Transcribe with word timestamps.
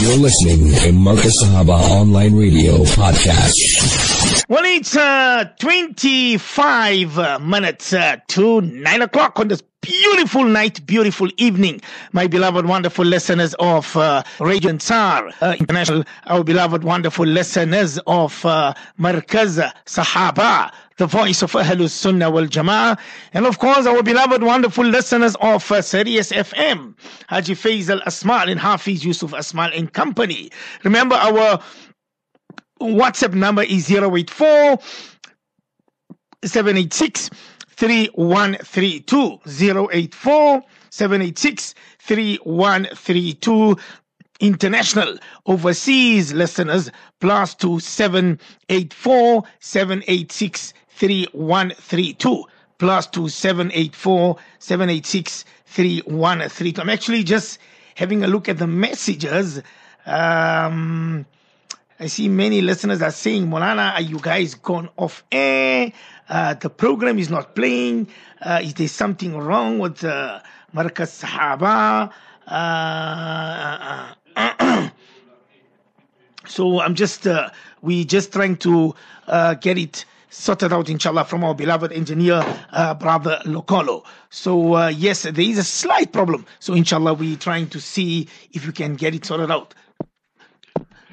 You're 0.00 0.16
listening 0.16 0.72
to 0.72 0.92
Markaz 0.92 1.32
Sahaba 1.44 1.78
Online 1.90 2.34
Radio 2.34 2.84
Podcast. 2.84 4.44
Well, 4.48 4.64
it's 4.64 4.96
uh, 4.96 5.44
25 5.60 7.42
minutes 7.42 7.92
uh, 7.92 8.16
to 8.28 8.62
9 8.62 9.02
o'clock 9.02 9.38
on 9.38 9.48
this 9.48 9.62
beautiful 9.82 10.44
night, 10.44 10.84
beautiful 10.86 11.28
evening, 11.36 11.80
my 12.12 12.26
beloved, 12.26 12.66
wonderful 12.66 13.04
listeners 13.04 13.54
of 13.58 13.96
uh, 13.96 14.22
Radio 14.38 14.70
Ansar 14.70 15.30
uh, 15.40 15.56
International, 15.58 16.04
our 16.26 16.44
beloved, 16.44 16.84
wonderful 16.84 17.26
listeners 17.26 17.98
of 18.06 18.44
uh, 18.44 18.74
Sahaba, 18.98 20.72
the 20.98 21.06
voice 21.06 21.42
of 21.42 21.52
Ahlul 21.52 21.88
Sunnah 21.88 22.30
wal 22.30 22.46
Jama'ah, 22.46 22.98
and 23.32 23.46
of 23.46 23.58
course, 23.58 23.86
our 23.86 24.02
beloved, 24.02 24.42
wonderful 24.42 24.84
listeners 24.84 25.34
of 25.40 25.70
uh, 25.72 25.80
Sirius 25.80 26.30
FM, 26.30 26.94
Haji 27.28 27.54
Faisal 27.54 28.02
Asmal 28.02 28.50
and 28.50 28.60
Hafiz 28.60 29.04
Yusuf 29.04 29.30
Asmal 29.32 29.76
and 29.76 29.92
Company. 29.92 30.50
Remember, 30.84 31.14
our 31.16 31.60
WhatsApp 32.80 33.34
number 33.34 33.62
is 33.62 33.90
084 33.90 34.78
786 36.42 37.30
3132 37.80 39.38
084 39.90 40.62
786 40.90 41.74
3132 41.98 43.76
international 44.40 45.16
overseas 45.46 46.34
listeners 46.34 46.90
plus 47.20 47.54
two 47.54 47.80
seven 47.80 48.38
eight 48.68 48.92
four 48.92 49.44
seven 49.60 50.02
eight 50.08 50.30
six 50.30 50.74
three 50.90 51.26
one 51.32 51.70
three 51.70 52.12
two 52.12 52.44
plus 52.76 53.06
two 53.06 53.30
seven 53.30 53.70
eight 53.72 53.94
four 53.94 54.36
seven 54.58 54.90
eight 54.90 55.06
six 55.06 55.46
three 55.64 56.00
one 56.00 56.46
three 56.50 56.72
two. 56.72 56.82
I'm 56.82 56.90
actually 56.90 57.24
just 57.24 57.58
having 57.94 58.22
a 58.22 58.26
look 58.26 58.46
at 58.50 58.58
the 58.58 58.66
messages. 58.66 59.62
Um, 60.04 61.24
I 62.02 62.06
see 62.06 62.28
many 62.30 62.62
listeners 62.62 63.02
are 63.02 63.10
saying, 63.10 63.46
Molana, 63.46 63.92
are 63.92 64.00
you 64.00 64.18
guys 64.20 64.54
gone 64.54 64.88
off 64.96 65.22
air? 65.30 65.92
Uh, 66.30 66.54
the 66.54 66.70
program 66.70 67.18
is 67.18 67.28
not 67.28 67.54
playing. 67.56 68.06
Uh, 68.40 68.60
is 68.62 68.72
there 68.74 68.86
something 68.88 69.36
wrong 69.36 69.80
with 69.80 70.04
uh, 70.04 70.40
Markaz 70.72 71.20
Sahaba? 71.20 72.12
Uh, 72.46 74.14
so 76.46 76.80
I'm 76.80 76.94
just, 76.94 77.26
we 77.82 78.04
just 78.04 78.32
trying 78.32 78.56
to 78.58 78.94
get 79.60 79.76
it 79.76 80.04
sorted 80.30 80.72
out, 80.72 80.88
inshallah, 80.88 81.24
from 81.24 81.42
our 81.42 81.54
beloved 81.56 81.90
engineer, 81.92 82.40
uh, 82.70 82.94
brother 82.94 83.42
Lokolo. 83.44 84.04
So, 84.30 84.76
uh, 84.76 84.86
yes, 84.88 85.22
there 85.22 85.40
is 85.40 85.58
a 85.58 85.64
slight 85.64 86.12
problem. 86.12 86.46
So, 86.60 86.74
inshallah, 86.74 87.14
we're 87.14 87.36
trying 87.36 87.68
to 87.70 87.80
see 87.80 88.28
if 88.52 88.64
we 88.64 88.72
can 88.72 88.94
get 88.94 89.16
it 89.16 89.24
sorted 89.24 89.50
out. 89.50 89.74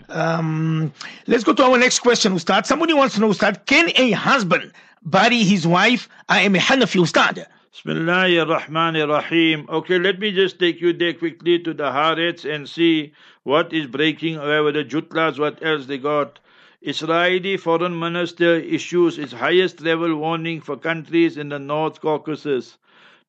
Um, 0.10 0.94
let's 1.26 1.44
go 1.44 1.54
to 1.54 1.64
our 1.64 1.78
next 1.80 2.00
question, 2.00 2.34
Ustad. 2.34 2.68
Somebody 2.68 2.94
wants 2.94 3.16
to 3.16 3.22
know, 3.22 3.30
Ustad, 3.32 3.66
can 3.66 3.90
a 3.96 4.12
husband 4.12 4.72
bury 5.04 5.44
his 5.44 5.68
wife? 5.68 6.10
I 6.30 6.42
am 6.42 6.56
a 6.56 6.60
Hanafi, 6.60 7.02
Ustad. 7.02 7.48
Bismillah 7.72 8.40
ar-Rahman 8.40 8.96
ar-Rahim. 8.96 9.68
Okay, 9.70 10.00
let 10.00 10.20
me 10.20 10.32
just 10.32 10.58
take 10.60 10.82
you 10.82 10.94
there 10.94 11.14
quickly 11.14 11.60
to 11.60 11.74
the 11.74 11.92
Haaretz 11.92 12.44
and 12.44 12.68
see 12.68 13.14
what 13.44 13.72
is 13.72 13.88
breaking 13.88 14.38
over 14.38 14.72
the 14.72 14.84
Jutlas, 14.84 15.38
what 15.38 15.64
else 15.64 15.86
they 15.86 15.98
got. 15.98 16.40
Israeli 16.82 17.58
foreign 17.58 18.00
minister 18.00 18.56
issues 18.56 19.18
its 19.18 19.34
highest 19.34 19.82
level 19.82 20.16
warning 20.16 20.62
for 20.62 20.78
countries 20.78 21.38
in 21.38 21.50
the 21.50 21.60
North 21.60 22.02
Caucasus. 22.02 22.78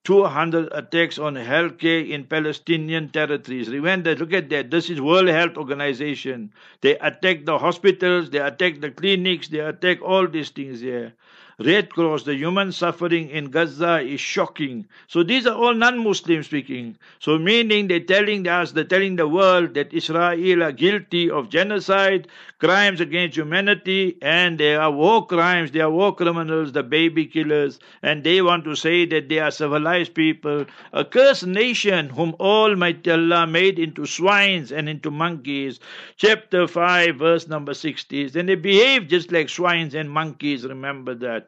200 0.05 0.69
attacks 0.73 1.19
on 1.19 1.35
healthcare 1.35 2.09
in 2.09 2.25
Palestinian 2.25 3.09
territories. 3.11 3.69
Remember, 3.69 4.15
look 4.15 4.33
at 4.33 4.49
that. 4.49 4.71
This 4.71 4.89
is 4.89 5.01
World 5.01 5.29
Health 5.29 5.57
Organization. 5.59 6.53
They 6.81 6.97
attack 6.99 7.45
the 7.45 7.59
hospitals, 7.59 8.31
they 8.31 8.39
attack 8.39 8.81
the 8.81 8.91
clinics, 8.91 9.49
they 9.49 9.59
attack 9.59 10.01
all 10.01 10.27
these 10.27 10.51
things 10.51 10.81
here. 10.81 11.13
Red 11.61 11.91
Cross, 11.91 12.23
the 12.23 12.37
human 12.37 12.71
suffering 12.71 13.31
in 13.31 13.51
Gaza 13.51 13.99
is 13.99 14.21
shocking. 14.21 14.87
So 15.09 15.25
these 15.25 15.45
are 15.45 15.57
all 15.57 15.75
non-Muslims 15.75 16.47
speaking. 16.47 16.97
So 17.19 17.37
meaning 17.37 17.89
they're 17.89 17.99
telling 17.99 18.47
us, 18.47 18.71
they're 18.71 18.85
telling 18.85 19.17
the 19.17 19.27
world 19.27 19.75
that 19.75 19.93
Israel 19.93 20.63
are 20.63 20.71
guilty 20.71 21.29
of 21.29 21.49
genocide, 21.49 22.29
crimes 22.61 23.01
against 23.01 23.37
humanity, 23.37 24.19
and 24.23 24.59
they 24.59 24.77
are 24.77 24.93
war 24.93 25.27
crimes, 25.27 25.73
they 25.73 25.81
are 25.81 25.91
war 25.91 26.15
criminals, 26.15 26.71
the 26.71 26.85
baby 26.85 27.27
killers, 27.27 27.81
and 28.03 28.23
they 28.23 28.41
want 28.41 28.65
to 28.65 28.77
say 28.77 29.05
that 29.07 29.29
they 29.29 29.41
are 29.41 29.51
civilized 29.51 30.15
people, 30.15 30.65
a 30.93 31.05
cursed 31.05 31.47
nation 31.47 32.09
whom 32.09 32.35
Almighty 32.39 33.11
Allah 33.11 33.49
made 33.49 33.81
into 33.81 34.07
swines 34.07 34.71
and 34.71 34.89
into 34.89 35.11
monkeys. 35.11 35.81
Chapter 36.17 36.69
5, 36.69 37.17
verse 37.17 37.49
number 37.49 37.75
60. 37.75 38.31
And 38.39 38.49
they 38.49 38.55
behave 38.55 39.09
just 39.09 39.33
like 39.33 39.49
swines 39.49 39.97
and 39.97 40.09
monkeys, 40.09 40.65
remember 40.65 41.15
that. 41.17 41.48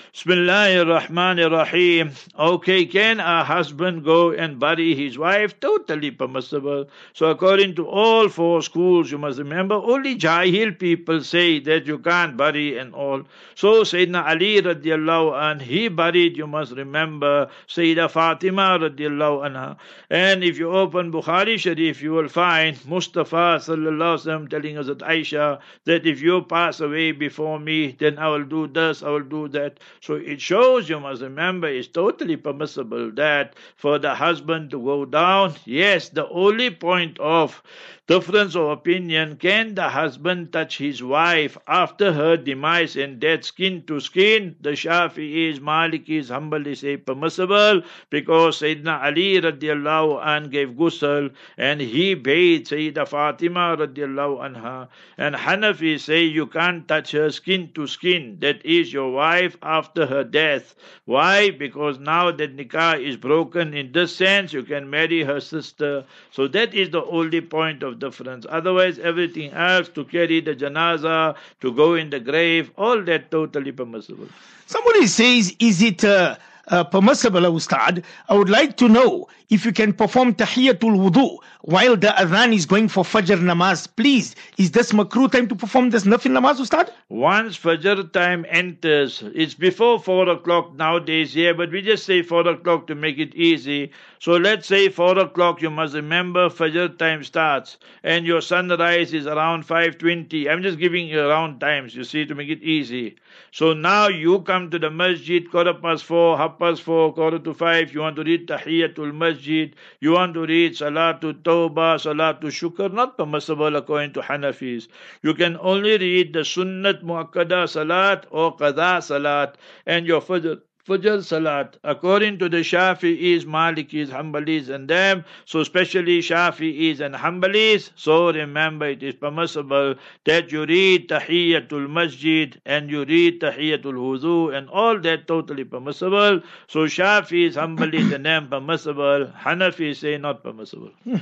Bismillahir 0.13 0.87
Rahmanir 0.87 1.51
Rahim. 1.53 2.11
Okay, 2.37 2.85
can 2.85 3.21
a 3.21 3.45
husband 3.45 4.03
go 4.03 4.31
and 4.31 4.59
bury 4.59 4.93
his 4.93 5.17
wife? 5.17 5.57
Totally 5.61 6.11
permissible. 6.11 6.89
So, 7.13 7.27
according 7.27 7.75
to 7.75 7.87
all 7.87 8.27
four 8.27 8.61
schools, 8.61 9.09
you 9.09 9.17
must 9.17 9.39
remember, 9.39 9.75
only 9.75 10.17
Jahil 10.17 10.77
people 10.77 11.23
say 11.23 11.59
that 11.61 11.87
you 11.87 11.97
can't 11.97 12.35
bury 12.35 12.77
and 12.77 12.93
all. 12.93 13.23
So, 13.55 13.83
Sayyidina 13.83 14.27
Ali 14.27 14.61
radiallahu 14.61 15.41
anh, 15.41 15.59
he 15.61 15.87
buried, 15.87 16.35
you 16.35 16.45
must 16.45 16.73
remember, 16.73 17.49
Sayyida 17.69 18.11
Fatima 18.11 18.77
radiallahu 18.81 19.49
anha. 19.49 19.77
And 20.09 20.43
if 20.43 20.59
you 20.59 20.73
open 20.73 21.13
Bukhari 21.13 21.57
Sharif, 21.57 22.01
you 22.01 22.11
will 22.11 22.27
find 22.27 22.77
Mustafa 22.85 23.61
sallallahu 23.63 24.19
alaihi 24.27 24.49
telling 24.49 24.77
us 24.77 24.89
at 24.89 24.97
Aisha 24.97 25.61
that 25.85 26.05
if 26.05 26.21
you 26.21 26.41
pass 26.41 26.81
away 26.81 27.13
before 27.13 27.61
me, 27.61 27.95
then 27.97 28.19
I 28.19 28.27
will 28.27 28.43
do 28.43 28.67
this, 28.67 29.01
I 29.03 29.09
will 29.09 29.21
do 29.21 29.47
that. 29.47 29.79
So 30.01 30.15
it 30.15 30.41
shows, 30.41 30.89
you 30.89 30.99
must 30.99 31.21
remember, 31.21 31.67
it's 31.67 31.87
totally 31.87 32.35
permissible 32.35 33.11
that 33.11 33.55
for 33.75 33.99
the 33.99 34.15
husband 34.15 34.71
to 34.71 34.81
go 34.83 35.05
down. 35.05 35.53
Yes, 35.63 36.09
the 36.09 36.27
only 36.29 36.71
point 36.71 37.19
of 37.19 37.61
difference 38.07 38.55
of 38.55 38.67
opinion 38.69 39.37
can 39.37 39.75
the 39.75 39.87
husband 39.87 40.51
touch 40.51 40.79
his 40.79 41.03
wife 41.03 41.55
after 41.67 42.11
her 42.13 42.35
demise 42.35 42.95
and 42.95 43.19
death 43.19 43.43
skin 43.43 43.83
to 43.83 43.99
skin? 43.99 44.55
The 44.59 44.71
Shafi 44.71 45.49
is 45.49 45.59
Shafi'is, 45.59 45.61
Malikis, 45.61 46.27
Hanbali 46.29 46.75
say 46.75 46.97
permissible 46.97 47.83
because 48.09 48.59
Sayyidina 48.59 49.03
Ali 49.03 49.39
radiallahu 49.39 50.25
an 50.25 50.49
gave 50.49 50.69
ghusl 50.69 51.31
and 51.57 51.79
he 51.79 52.15
bathed 52.15 52.71
Sayyida 52.71 53.07
Fatima 53.07 53.77
radiallahu 53.77 54.49
anha. 54.49 54.87
And 55.19 55.35
Hanafi 55.35 55.99
say 55.99 56.23
you 56.23 56.47
can't 56.47 56.87
touch 56.87 57.11
her 57.11 57.29
skin 57.29 57.69
to 57.75 57.85
skin. 57.85 58.37
That 58.39 58.65
is 58.65 58.91
your 58.91 59.11
wife 59.11 59.55
after 59.61 59.90
her 59.95 60.23
death. 60.23 60.75
Why? 61.05 61.51
Because 61.51 61.99
now 61.99 62.31
that 62.31 62.55
nikah 62.55 63.03
is 63.03 63.17
broken 63.17 63.73
in 63.73 63.91
this 63.91 64.15
sense, 64.15 64.53
you 64.53 64.63
can 64.63 64.89
marry 64.89 65.23
her 65.23 65.39
sister. 65.39 66.05
So 66.31 66.47
that 66.49 66.73
is 66.73 66.89
the 66.89 67.03
only 67.05 67.41
point 67.41 67.83
of 67.83 67.99
difference. 67.99 68.45
Otherwise, 68.49 68.99
everything 68.99 69.51
else 69.51 69.89
to 69.89 70.05
carry 70.05 70.41
the 70.41 70.55
janaza, 70.55 71.35
to 71.61 71.73
go 71.73 71.95
in 71.95 72.09
the 72.09 72.19
grave, 72.19 72.71
all 72.77 73.01
that 73.03 73.31
totally 73.31 73.71
permissible. 73.71 74.27
Somebody 74.65 75.07
says, 75.07 75.55
is 75.59 75.81
it 75.81 76.03
uh, 76.03 76.37
uh, 76.67 76.83
permissible, 76.83 77.41
Ustad? 77.55 78.03
I 78.29 78.35
would 78.35 78.49
like 78.49 78.77
to 78.77 78.87
know 78.87 79.27
if 79.49 79.65
you 79.65 79.73
can 79.73 79.93
perform 79.93 80.33
tahiyatul 80.33 80.95
wudu 80.97 81.37
while 81.63 81.95
the 81.95 82.07
adhan 82.07 82.53
is 82.53 82.65
going 82.65 82.87
for 82.87 83.03
Fajr 83.03 83.37
namaz. 83.39 83.87
Please, 83.95 84.35
is 84.57 84.71
this 84.71 84.91
makruh 84.91 85.31
time 85.31 85.47
to 85.47 85.55
perform 85.55 85.89
this 85.89 86.03
nafil 86.05 86.31
namaz, 86.31 86.59
Ustad? 86.59 86.91
Once 87.09 87.57
Fajr 87.57 88.11
time 88.13 88.45
enters, 88.49 89.23
it's 89.35 89.53
before 89.53 89.99
4 89.99 90.29
o'clock 90.29 90.75
nowadays 90.75 91.33
here, 91.33 91.53
but 91.53 91.71
we 91.71 91.81
just 91.81 92.05
say 92.05 92.21
4 92.21 92.47
o'clock 92.47 92.87
to 92.87 92.95
make 92.95 93.19
it 93.19 93.35
easy. 93.35 93.91
So 94.19 94.33
let's 94.33 94.67
say 94.67 94.89
4 94.89 95.19
o'clock, 95.19 95.61
you 95.61 95.69
must 95.69 95.93
remember 95.93 96.49
Fajr 96.49 96.97
time 96.97 97.23
starts 97.23 97.77
and 98.03 98.25
your 98.25 98.41
sunrise 98.41 99.13
is 99.13 99.27
around 99.27 99.67
5.20. 99.67 100.49
I'm 100.49 100.63
just 100.63 100.79
giving 100.79 101.07
you 101.07 101.21
around 101.21 101.59
times, 101.59 101.95
you 101.95 102.03
see, 102.03 102.25
to 102.25 102.35
make 102.35 102.49
it 102.49 102.63
easy. 102.63 103.17
So 103.51 103.73
now 103.73 104.07
you 104.07 104.41
come 104.41 104.69
to 104.71 104.79
the 104.79 104.89
masjid, 104.89 105.49
quarter 105.49 105.73
past 105.73 106.05
4, 106.05 106.37
half 106.37 106.50
past 106.51 106.81
4, 106.83 107.13
quarter 107.13 107.39
to 107.39 107.53
5, 107.53 107.93
you 107.93 108.01
want 108.01 108.15
to 108.15 108.23
read 108.23 108.47
Tahiyatul 108.47 109.13
Masjid, 109.13 109.75
you 109.99 110.11
want 110.13 110.33
to 110.33 110.45
read 110.45 110.73
Salatul 110.73 111.41
Tawbah, 111.41 111.95
Salatul 111.97 112.51
Shukr, 112.51 112.91
not 112.93 113.17
permissible 113.17 113.75
according 113.75 114.13
to 114.13 114.21
Hanafis. 114.21 114.87
You 115.21 115.33
can 115.33 115.57
only 115.57 115.97
read 115.97 116.33
the 116.33 116.39
Sunnat 116.39 117.03
Muakkada 117.03 117.67
Salat 117.67 118.25
or 118.31 118.55
Qadha 118.57 119.01
Salat 119.03 119.57
and 119.85 120.05
your 120.05 120.21
Fajr 120.21 120.61
Fajr 120.87 121.23
Salat, 121.23 121.77
according 121.83 122.39
to 122.39 122.49
the 122.49 122.57
Shafi'is, 122.57 123.45
Malikis, 123.45 124.09
Hanbalis, 124.09 124.69
and 124.69 124.87
them, 124.87 125.23
so 125.45 125.59
especially 125.59 126.19
Shafi'is 126.19 126.99
and 126.99 127.13
Hanbalis, 127.13 127.91
so 127.95 128.31
remember 128.31 128.87
it 128.87 129.03
is 129.03 129.15
permissible 129.15 129.95
that 130.25 130.51
you 130.51 130.65
read 130.65 131.09
Tahiyyatul 131.09 131.89
Masjid 131.89 132.59
and 132.65 132.89
you 132.89 133.05
read 133.05 133.41
Tahiyyatul 133.41 133.93
Wudu 133.93 134.55
and 134.55 134.69
all 134.69 134.99
that 134.99 135.27
totally 135.27 135.63
permissible. 135.63 136.41
So 136.67 136.85
Shafi'is, 136.85 137.53
Hanbalis, 137.53 138.13
and 138.13 138.25
them 138.25 138.49
permissible, 138.49 139.31
Hanafis 139.37 139.97
say 139.97 140.17
not 140.17 140.43
permissible. 140.43 140.91
Hmm. 141.03 141.17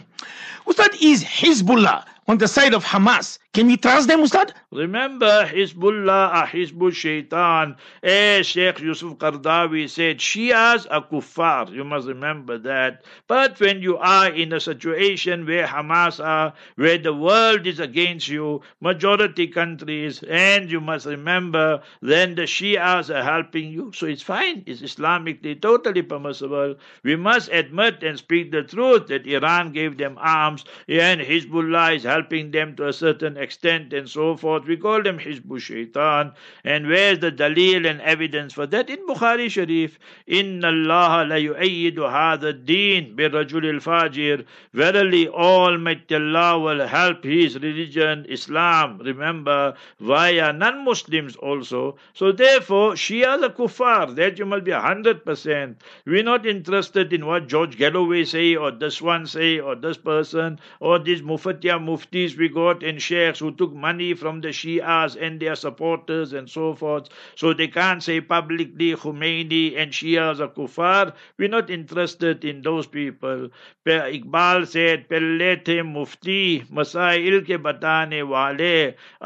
Ustad, 0.67 0.95
is 1.01 1.23
Hezbollah 1.23 2.05
on 2.29 2.37
the 2.37 2.47
side 2.47 2.75
of 2.75 2.85
Hamas. 2.85 3.39
Can 3.53 3.65
we 3.65 3.77
trust 3.77 4.07
them, 4.07 4.21
Ustad? 4.21 4.53
Remember, 4.71 5.43
Hizbullah 5.43 6.29
are 6.31 6.45
Hizbul 6.45 6.93
Shaitan. 6.93 7.75
As 8.03 8.11
eh, 8.11 8.41
Sheikh 8.43 8.79
Yusuf 8.79 9.17
Qardawi 9.17 9.89
said, 9.89 10.19
Shias 10.19 10.85
are 10.91 11.03
kuffar. 11.07 11.73
You 11.73 11.83
must 11.83 12.07
remember 12.07 12.59
that. 12.59 13.03
But 13.27 13.59
when 13.59 13.81
you 13.81 13.97
are 13.97 14.29
in 14.29 14.53
a 14.53 14.59
situation 14.59 15.47
where 15.47 15.65
Hamas 15.65 16.23
are, 16.23 16.53
where 16.75 16.99
the 16.99 17.11
world 17.15 17.65
is 17.65 17.79
against 17.79 18.27
you, 18.27 18.61
majority 18.79 19.47
countries, 19.47 20.21
and 20.29 20.69
you 20.69 20.79
must 20.79 21.07
remember, 21.07 21.81
then 22.03 22.35
the 22.35 22.43
Shias 22.43 23.09
are 23.09 23.23
helping 23.23 23.71
you. 23.71 23.91
So 23.95 24.05
it's 24.05 24.21
fine. 24.21 24.61
It's 24.67 24.81
Islamically 24.81 25.59
totally 25.59 26.03
permissible. 26.03 26.75
We 27.01 27.15
must 27.15 27.49
admit 27.51 28.03
and 28.03 28.19
speak 28.19 28.51
the 28.51 28.61
truth 28.61 29.07
that 29.07 29.25
Iran 29.25 29.71
gave 29.71 29.97
them 29.97 30.19
arms 30.19 30.65
and 30.87 31.19
Hezbollah 31.19 31.95
is 31.95 32.03
helping 32.03 32.18
them 32.27 32.75
to 32.75 32.87
a 32.87 32.93
certain 32.93 33.37
extent 33.37 33.93
and 33.93 34.09
so 34.09 34.35
forth. 34.35 34.65
We 34.65 34.77
call 34.77 35.03
them 35.03 35.19
Hizbu 35.19 35.59
Shaitan. 35.59 36.33
And 36.63 36.87
where's 36.87 37.19
the 37.19 37.31
dalil 37.31 37.89
and 37.89 38.01
evidence 38.01 38.53
for 38.53 38.65
that? 38.67 38.89
In 38.89 39.05
Bukhari 39.07 39.49
Sharif, 39.49 39.99
Inna 40.27 40.67
Allah 40.67 41.25
la 41.27 41.35
yu'ayyidu 41.35 41.97
hadha 41.97 42.53
deen 42.65 43.15
bi 43.15 43.23
rajul 43.23 43.73
al-fajir. 43.73 44.45
Verily, 44.73 45.27
Almighty 45.27 46.15
Allah 46.15 46.59
will 46.59 46.87
help 46.87 47.23
His 47.23 47.55
religion, 47.55 48.25
Islam, 48.27 48.99
remember, 48.99 49.75
via 49.99 50.51
non-Muslims 50.53 51.35
also. 51.35 51.97
So 52.13 52.31
therefore, 52.31 52.93
Shia 52.93 53.39
the 53.39 53.49
kuffar, 53.49 54.15
that 54.15 54.39
you 54.39 54.45
must 54.45 54.63
be 54.63 54.71
100%. 54.71 55.75
We're 56.05 56.23
not 56.23 56.45
interested 56.45 57.13
in 57.13 57.25
what 57.25 57.47
George 57.47 57.77
Galloway 57.77 58.25
say, 58.25 58.55
or 58.55 58.71
this 58.71 59.01
one 59.01 59.27
say, 59.27 59.59
or 59.59 59.75
this 59.75 59.97
person, 59.97 60.59
or 60.79 60.99
these 60.99 61.21
Mufatia 61.21 61.79
muftis 62.08 62.36
we 62.36 62.48
got 62.48 62.82
and 62.82 62.98
sheikhs 62.98 63.38
who 63.38 63.52
took 63.52 63.72
money 63.72 64.14
from 64.14 64.40
the 64.40 64.48
Shias 64.48 65.16
and 65.20 65.40
their 65.40 65.54
supporters 65.54 66.32
and 66.32 66.48
so 66.48 66.74
forth. 66.74 67.08
So 67.36 67.52
they 67.52 67.68
can't 67.68 68.02
say 68.02 68.20
publicly 68.20 68.94
Khomeini 68.94 69.76
and 69.76 69.92
Shias 69.92 70.40
are 70.40 70.48
kuffar. 70.48 71.12
We're 71.38 71.48
not 71.48 71.70
interested 71.70 72.44
in 72.44 72.62
those 72.62 72.86
people. 72.86 73.48
Iqbal 73.86 74.66
said, 74.66 75.08
पहले 75.08 75.56
थे 75.66 75.82
मुफ्ती 75.82 76.40
मसाइल 76.72 77.40
के 77.46 77.56
बताने 77.66 78.22
वाले 78.32 78.74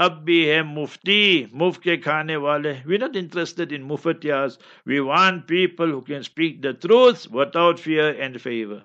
अब 0.04 0.22
भी 0.25 0.44
है 0.46 0.62
मुफ्ती 0.75 1.22
मुफ्त 1.54 1.82
के 1.82 1.96
खाने 2.06 2.36
वाले 2.44 2.75
we're 2.86 2.98
not 2.98 3.16
interested 3.16 3.72
in 3.72 3.86
mufatiyas 3.88 4.58
we 4.84 5.00
want 5.00 5.46
people 5.46 5.86
who 5.86 6.02
can 6.02 6.22
speak 6.22 6.60
the 6.62 6.72
truth 6.75 7.26
without 7.30 7.78
fear 7.78 8.08
and 8.26 8.40
favor 8.40 8.82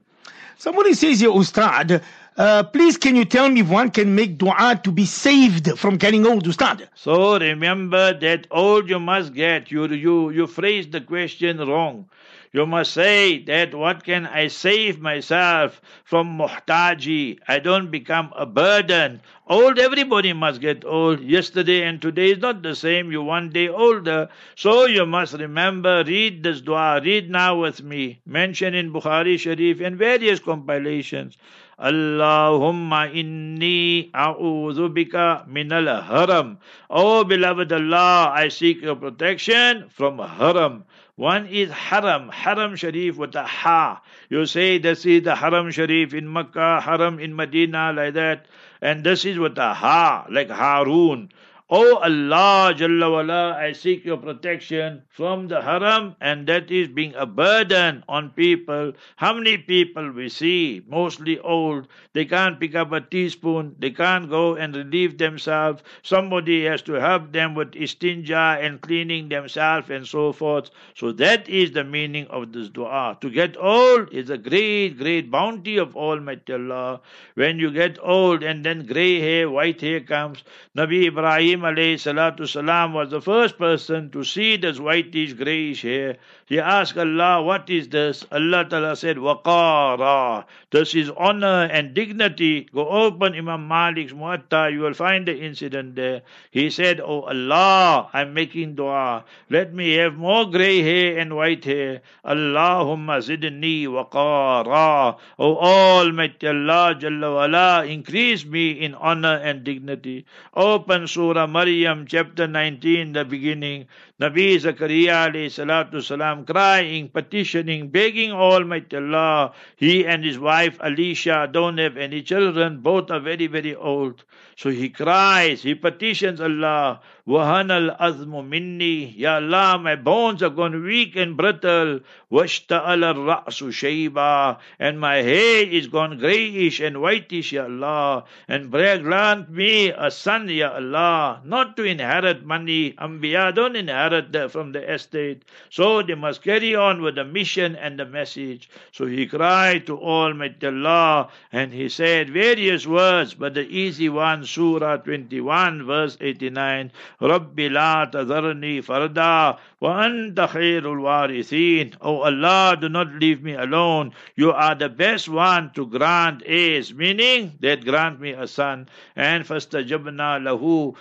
Somebody 0.57 0.95
says 0.95 1.21
here, 1.21 1.31
Ustad, 1.31 2.03
uh, 2.37 2.63
please 2.65 2.97
can 2.97 3.17
you 3.17 3.25
tell 3.25 3.49
me 3.49 3.61
if 3.61 3.69
one 3.69 3.91
can 3.91 4.15
make 4.15 4.39
dua 4.39 4.81
to 4.85 4.93
be 4.93 5.05
saved 5.05 5.79
from 5.79 5.97
getting 5.97 6.27
old, 6.27 6.45
Ustad? 6.47 6.89
So 6.95 7.39
remember 7.39 8.19
that 8.19 8.47
old 8.51 8.89
you 8.89 9.01
must 9.01 9.35
get. 9.35 9.71
You, 9.71 9.87
you, 9.87 10.31
you 10.31 10.47
phrased 10.47 10.93
the 10.93 11.01
question 11.01 11.59
wrong. 11.59 12.09
You 12.50 12.65
must 12.65 12.95
say 12.95 13.43
that 13.45 13.75
what 13.75 14.05
can 14.05 14.25
I 14.25 14.49
save 14.49 15.00
myself 15.00 15.83
from 16.05 16.39
muhtaji? 16.39 17.41
I 17.47 17.59
don't 17.59 17.91
become 17.91 18.33
a 18.35 18.47
burden. 18.47 19.21
Old, 19.47 19.79
everybody 19.79 20.33
must 20.33 20.62
get 20.62 20.83
old. 20.85 21.21
Yesterday 21.21 21.83
and 21.83 22.00
today 22.00 22.31
is 22.31 22.39
not 22.39 22.62
the 22.62 22.75
same. 22.75 23.12
You 23.12 23.23
one 23.23 23.50
day 23.50 23.69
older. 23.69 24.31
So 24.56 24.87
you 24.87 25.05
must 25.05 25.35
remember, 25.35 26.05
read 26.05 26.43
this 26.43 26.62
dua. 26.62 27.03
Read 27.05 27.31
now 27.31 27.61
with 27.61 27.83
me. 27.83 28.21
Mentioned 28.25 28.77
in 28.77 28.93
Bukhari 28.94 29.39
Sharif 29.39 29.81
and 29.81 29.99
various 29.99 30.41
compilations. 30.41 31.37
Allahumma 31.79 33.06
inni 33.15 34.11
a'udhu 34.12 34.89
bika 34.93 35.47
minal 35.47 36.03
haram. 36.03 36.59
Oh 36.91 37.23
beloved 37.25 37.73
Allah, 37.73 38.33
I 38.35 38.49
seek 38.49 38.83
your 38.83 38.97
protection 38.97 39.89
from 39.91 40.19
haram. 40.19 40.85
One 41.19 41.47
is 41.49 41.69
Haram, 41.73 42.29
Haram 42.29 42.76
Sharif 42.76 43.17
with 43.17 43.32
the 43.32 43.43
Ha. 43.43 44.00
You 44.31 44.47
say 44.47 44.79
this 44.79 45.05
is 45.05 45.25
the 45.25 45.35
Haram 45.35 45.73
Sharif 45.73 46.15
in 46.15 46.32
Makkah, 46.32 46.81
Haram 46.81 47.19
in 47.19 47.35
Medina, 47.35 47.93
like 47.93 48.15
that. 48.15 48.47
And 48.81 49.03
this 49.03 49.25
is 49.25 49.37
with 49.37 49.56
the 49.56 49.75
Ha, 49.75 50.26
like 50.31 50.49
Harun. 50.49 51.32
O 51.70 51.99
Allah 51.99 52.73
Jalla 52.75 53.11
wala, 53.12 53.55
I 53.61 53.73
seek 53.73 54.03
your 54.03 54.17
protection 54.17 55.03
from 55.11 55.49
the 55.49 55.61
haram, 55.61 56.17
and 56.19 56.47
that 56.47 56.70
is 56.70 56.88
being 56.88 57.15
a 57.15 57.26
burden 57.26 58.03
on 58.09 58.31
people. 58.31 58.94
How 59.17 59.35
many 59.35 59.59
people 59.59 60.11
we 60.11 60.31
see, 60.31 60.82
mostly 60.88 61.38
old, 61.41 61.87
they 62.15 62.25
can't 62.25 62.59
pick 62.59 62.75
up 62.75 62.93
a 62.93 63.03
teaspoon, 63.03 63.76
they 63.79 63.91
can't 63.91 64.31
go 64.31 64.55
and 64.55 64.75
relieve 64.75 65.19
themselves. 65.19 65.82
Somebody 66.03 66.65
has 66.65 66.81
to 66.82 66.94
help 66.94 67.32
them 67.32 67.55
with 67.55 67.73
istinja 67.73 68.65
and 68.65 68.81
cleaning 68.81 69.29
themselves 69.29 69.91
and 69.91 70.06
so 70.06 70.32
forth. 70.32 70.70
So 70.94 71.12
that 71.12 71.50
is 71.50 71.73
the 71.73 71.85
meaning 71.85 72.29
of 72.29 72.50
this 72.55 72.70
dua. 72.70 73.19
To 73.20 73.29
get 73.29 73.59
old 73.59 74.11
is 74.11 74.31
a 74.31 74.38
great, 74.38 74.97
great 74.97 75.31
bounty 75.31 75.76
of 75.76 75.94
Almighty 75.94 76.55
Allah. 76.55 77.03
When 77.35 77.59
you 77.59 77.70
get 77.70 77.99
old 78.00 78.43
and 78.43 78.65
then 78.65 78.87
grey 78.87 79.20
hair, 79.20 79.50
white 79.50 79.82
hair 79.82 80.00
comes, 80.00 80.43
Nabi 80.75 81.09
Ibrahim 81.09 81.57
Ibrahim 81.58 81.99
alayhi 81.99 82.46
salam 82.49 82.93
was 82.93 83.10
the 83.10 83.20
first 83.20 83.58
person 83.58 84.10
to 84.10 84.22
see 84.22 84.56
this 84.56 84.78
whitish 84.78 85.32
grayish 85.32 85.82
hair. 85.82 86.16
He 86.46 86.58
asked 86.60 86.96
Allah, 86.96 87.43
What 87.43 87.69
is 87.69 87.88
this? 87.88 88.25
Allah 88.31 88.64
Ta'ala 88.64 88.96
said, 88.96 89.16
Waqara. 89.16 90.44
This 90.70 90.94
is 90.94 91.10
honor 91.10 91.64
and 91.70 91.94
dignity. 91.94 92.69
Go 92.72 92.88
open 92.88 93.34
Imam 93.34 93.66
Malik's 93.66 94.12
Muatta, 94.12 94.72
you 94.72 94.81
will 94.81 94.94
find 94.94 95.26
the 95.26 95.37
incident 95.37 95.96
there. 95.96 96.22
He 96.50 96.70
said, 96.70 97.00
Oh 97.00 97.22
Allah, 97.22 98.08
I'm 98.12 98.34
making 98.34 98.76
dua. 98.76 99.25
Let 99.50 99.75
me 99.75 99.94
have 99.94 100.14
more 100.14 100.49
grey 100.50 100.81
hair 100.82 101.19
and 101.19 101.34
white 101.34 101.64
hair. 101.64 102.02
Allahumma 102.25 103.19
zidni 103.19 103.87
waqara. 103.87 105.19
Oh 105.38 105.56
Almighty 105.56 106.46
Allah 106.46 106.94
Jalla 106.99 107.88
increase 107.88 108.44
me 108.46 108.70
in 108.70 108.94
honor 108.94 109.40
and 109.43 109.64
dignity. 109.64 110.25
Open 110.55 111.06
Surah 111.06 111.48
Maryam 111.53 112.06
chapter 112.06 112.47
19, 112.47 113.12
the 113.12 113.25
beginning. 113.25 113.87
Nabi 114.20 114.59
Zakaria 114.59 116.03
salam 116.03 116.44
crying, 116.44 117.09
petitioning, 117.09 117.88
begging 117.88 118.32
Almighty 118.32 118.97
Allah. 118.97 119.53
He 119.76 120.05
and 120.05 120.25
his 120.25 120.41
wife 120.41 120.76
Alicia 120.81 121.49
don't 121.53 121.79
have 121.79 121.97
any 121.97 122.23
children, 122.23 122.81
both 122.81 123.12
are 123.12 123.20
very, 123.20 123.47
very 123.47 123.76
old. 123.76 124.25
So 124.56 124.70
he 124.70 124.88
cries, 124.88 125.63
he 125.63 125.77
petitions 125.77 126.41
Allah, 126.41 126.98
Wahana 127.29 127.94
al-azmu 127.94 128.44
minni, 128.44 129.15
Ya 129.17 129.37
Allah, 129.37 129.79
my 129.79 129.94
bones 129.94 130.43
are 130.43 130.51
gone 130.51 130.82
weak 130.82 131.15
and 131.15 131.37
brittle, 131.37 132.01
washta'al 132.32 133.05
al-ra'su 133.05 133.70
shayba, 133.70 134.58
and 134.81 134.98
my 134.98 135.19
hair 135.19 135.63
is 135.63 135.87
gone 135.87 136.19
greyish 136.19 136.81
and 136.81 137.01
whitish, 137.01 137.53
Ya 137.53 137.65
Allah, 137.65 138.25
and 138.48 138.72
pray 138.72 138.98
grant 138.98 139.48
me 139.48 139.91
a 139.91 140.10
son, 140.10 140.48
Ya 140.48 140.72
Allah, 140.75 141.41
not 141.44 141.77
to 141.77 141.84
inherit 141.84 142.44
money, 142.44 142.94
Anbiya 142.94 143.55
don't 143.55 143.77
inherit 143.77 144.07
from 144.50 144.72
the 144.72 144.93
estate, 144.93 145.43
so 145.70 146.03
they 146.03 146.15
must 146.15 146.43
carry 146.43 146.74
on 146.74 147.03
with 147.03 147.15
the 147.15 147.24
mission 147.24 147.77
and 147.77 147.98
the 147.98 148.05
message. 148.05 148.69
So 148.93 149.06
he 149.06 149.27
cried 149.27 149.86
to 149.86 149.98
Almighty 149.98 150.67
Allah, 150.67 151.29
and 151.53 151.72
he 151.72 151.88
said 151.88 152.31
various 152.31 152.86
words, 152.86 153.34
but 153.34 153.55
the 153.55 153.67
easy 153.69 154.08
one, 154.08 154.44
Surah 154.44 154.98
21, 154.98 155.84
verse 155.86 156.17
89. 156.20 156.93
Rabbi 157.20 157.69
la 157.69 158.06
farda 158.06 159.58
wa 159.81 160.05
anta 160.05 160.49
khairul 160.49 161.03
warithin. 161.03 161.94
Oh 162.01 162.23
Allah, 162.23 162.77
do 162.81 162.89
not 162.89 163.13
leave 163.13 163.43
me 163.43 163.55
alone. 163.55 164.13
You 164.35 164.53
are 164.53 164.75
the 164.75 164.89
best 164.89 165.29
one 165.29 165.70
to 165.75 165.87
grant 165.87 166.43
heirs, 166.47 166.93
meaning 166.93 167.53
that 167.61 167.85
grant 167.85 168.20
me 168.20 168.32
a 168.32 168.47
son. 168.47 168.89
And 169.15 169.49
wa 169.49 169.56
wahabna 169.58 170.93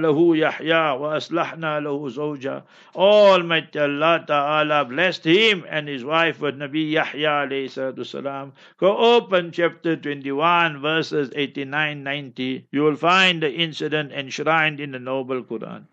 lahu 0.00 0.38
Yahya 0.38 0.96
wa 0.98 1.16
aslahna 1.16 1.82
lahu 1.82 2.10
zawja. 2.10 2.62
Almighty 2.94 3.78
Allah 3.78 4.24
Ta'ala 4.26 4.84
blessed 4.84 5.24
him 5.24 5.64
and 5.68 5.88
his 5.88 6.04
wife 6.04 6.40
with 6.40 6.58
Nabi 6.58 6.92
Yahya 6.92 7.48
alayhi 7.48 8.06
salam. 8.06 8.52
Go 8.78 8.96
open 8.96 9.52
chapter 9.52 9.96
21 9.96 10.80
verses 10.80 11.30
89 11.34 12.02
90 12.02 12.66
you 12.70 12.82
will 12.82 12.96
find 12.96 13.42
the 13.42 13.52
incident 13.52 14.12
enshrined 14.12 14.80
in 14.80 14.92
the 14.92 14.98
Noble 14.98 15.42
Quran. 15.42 15.84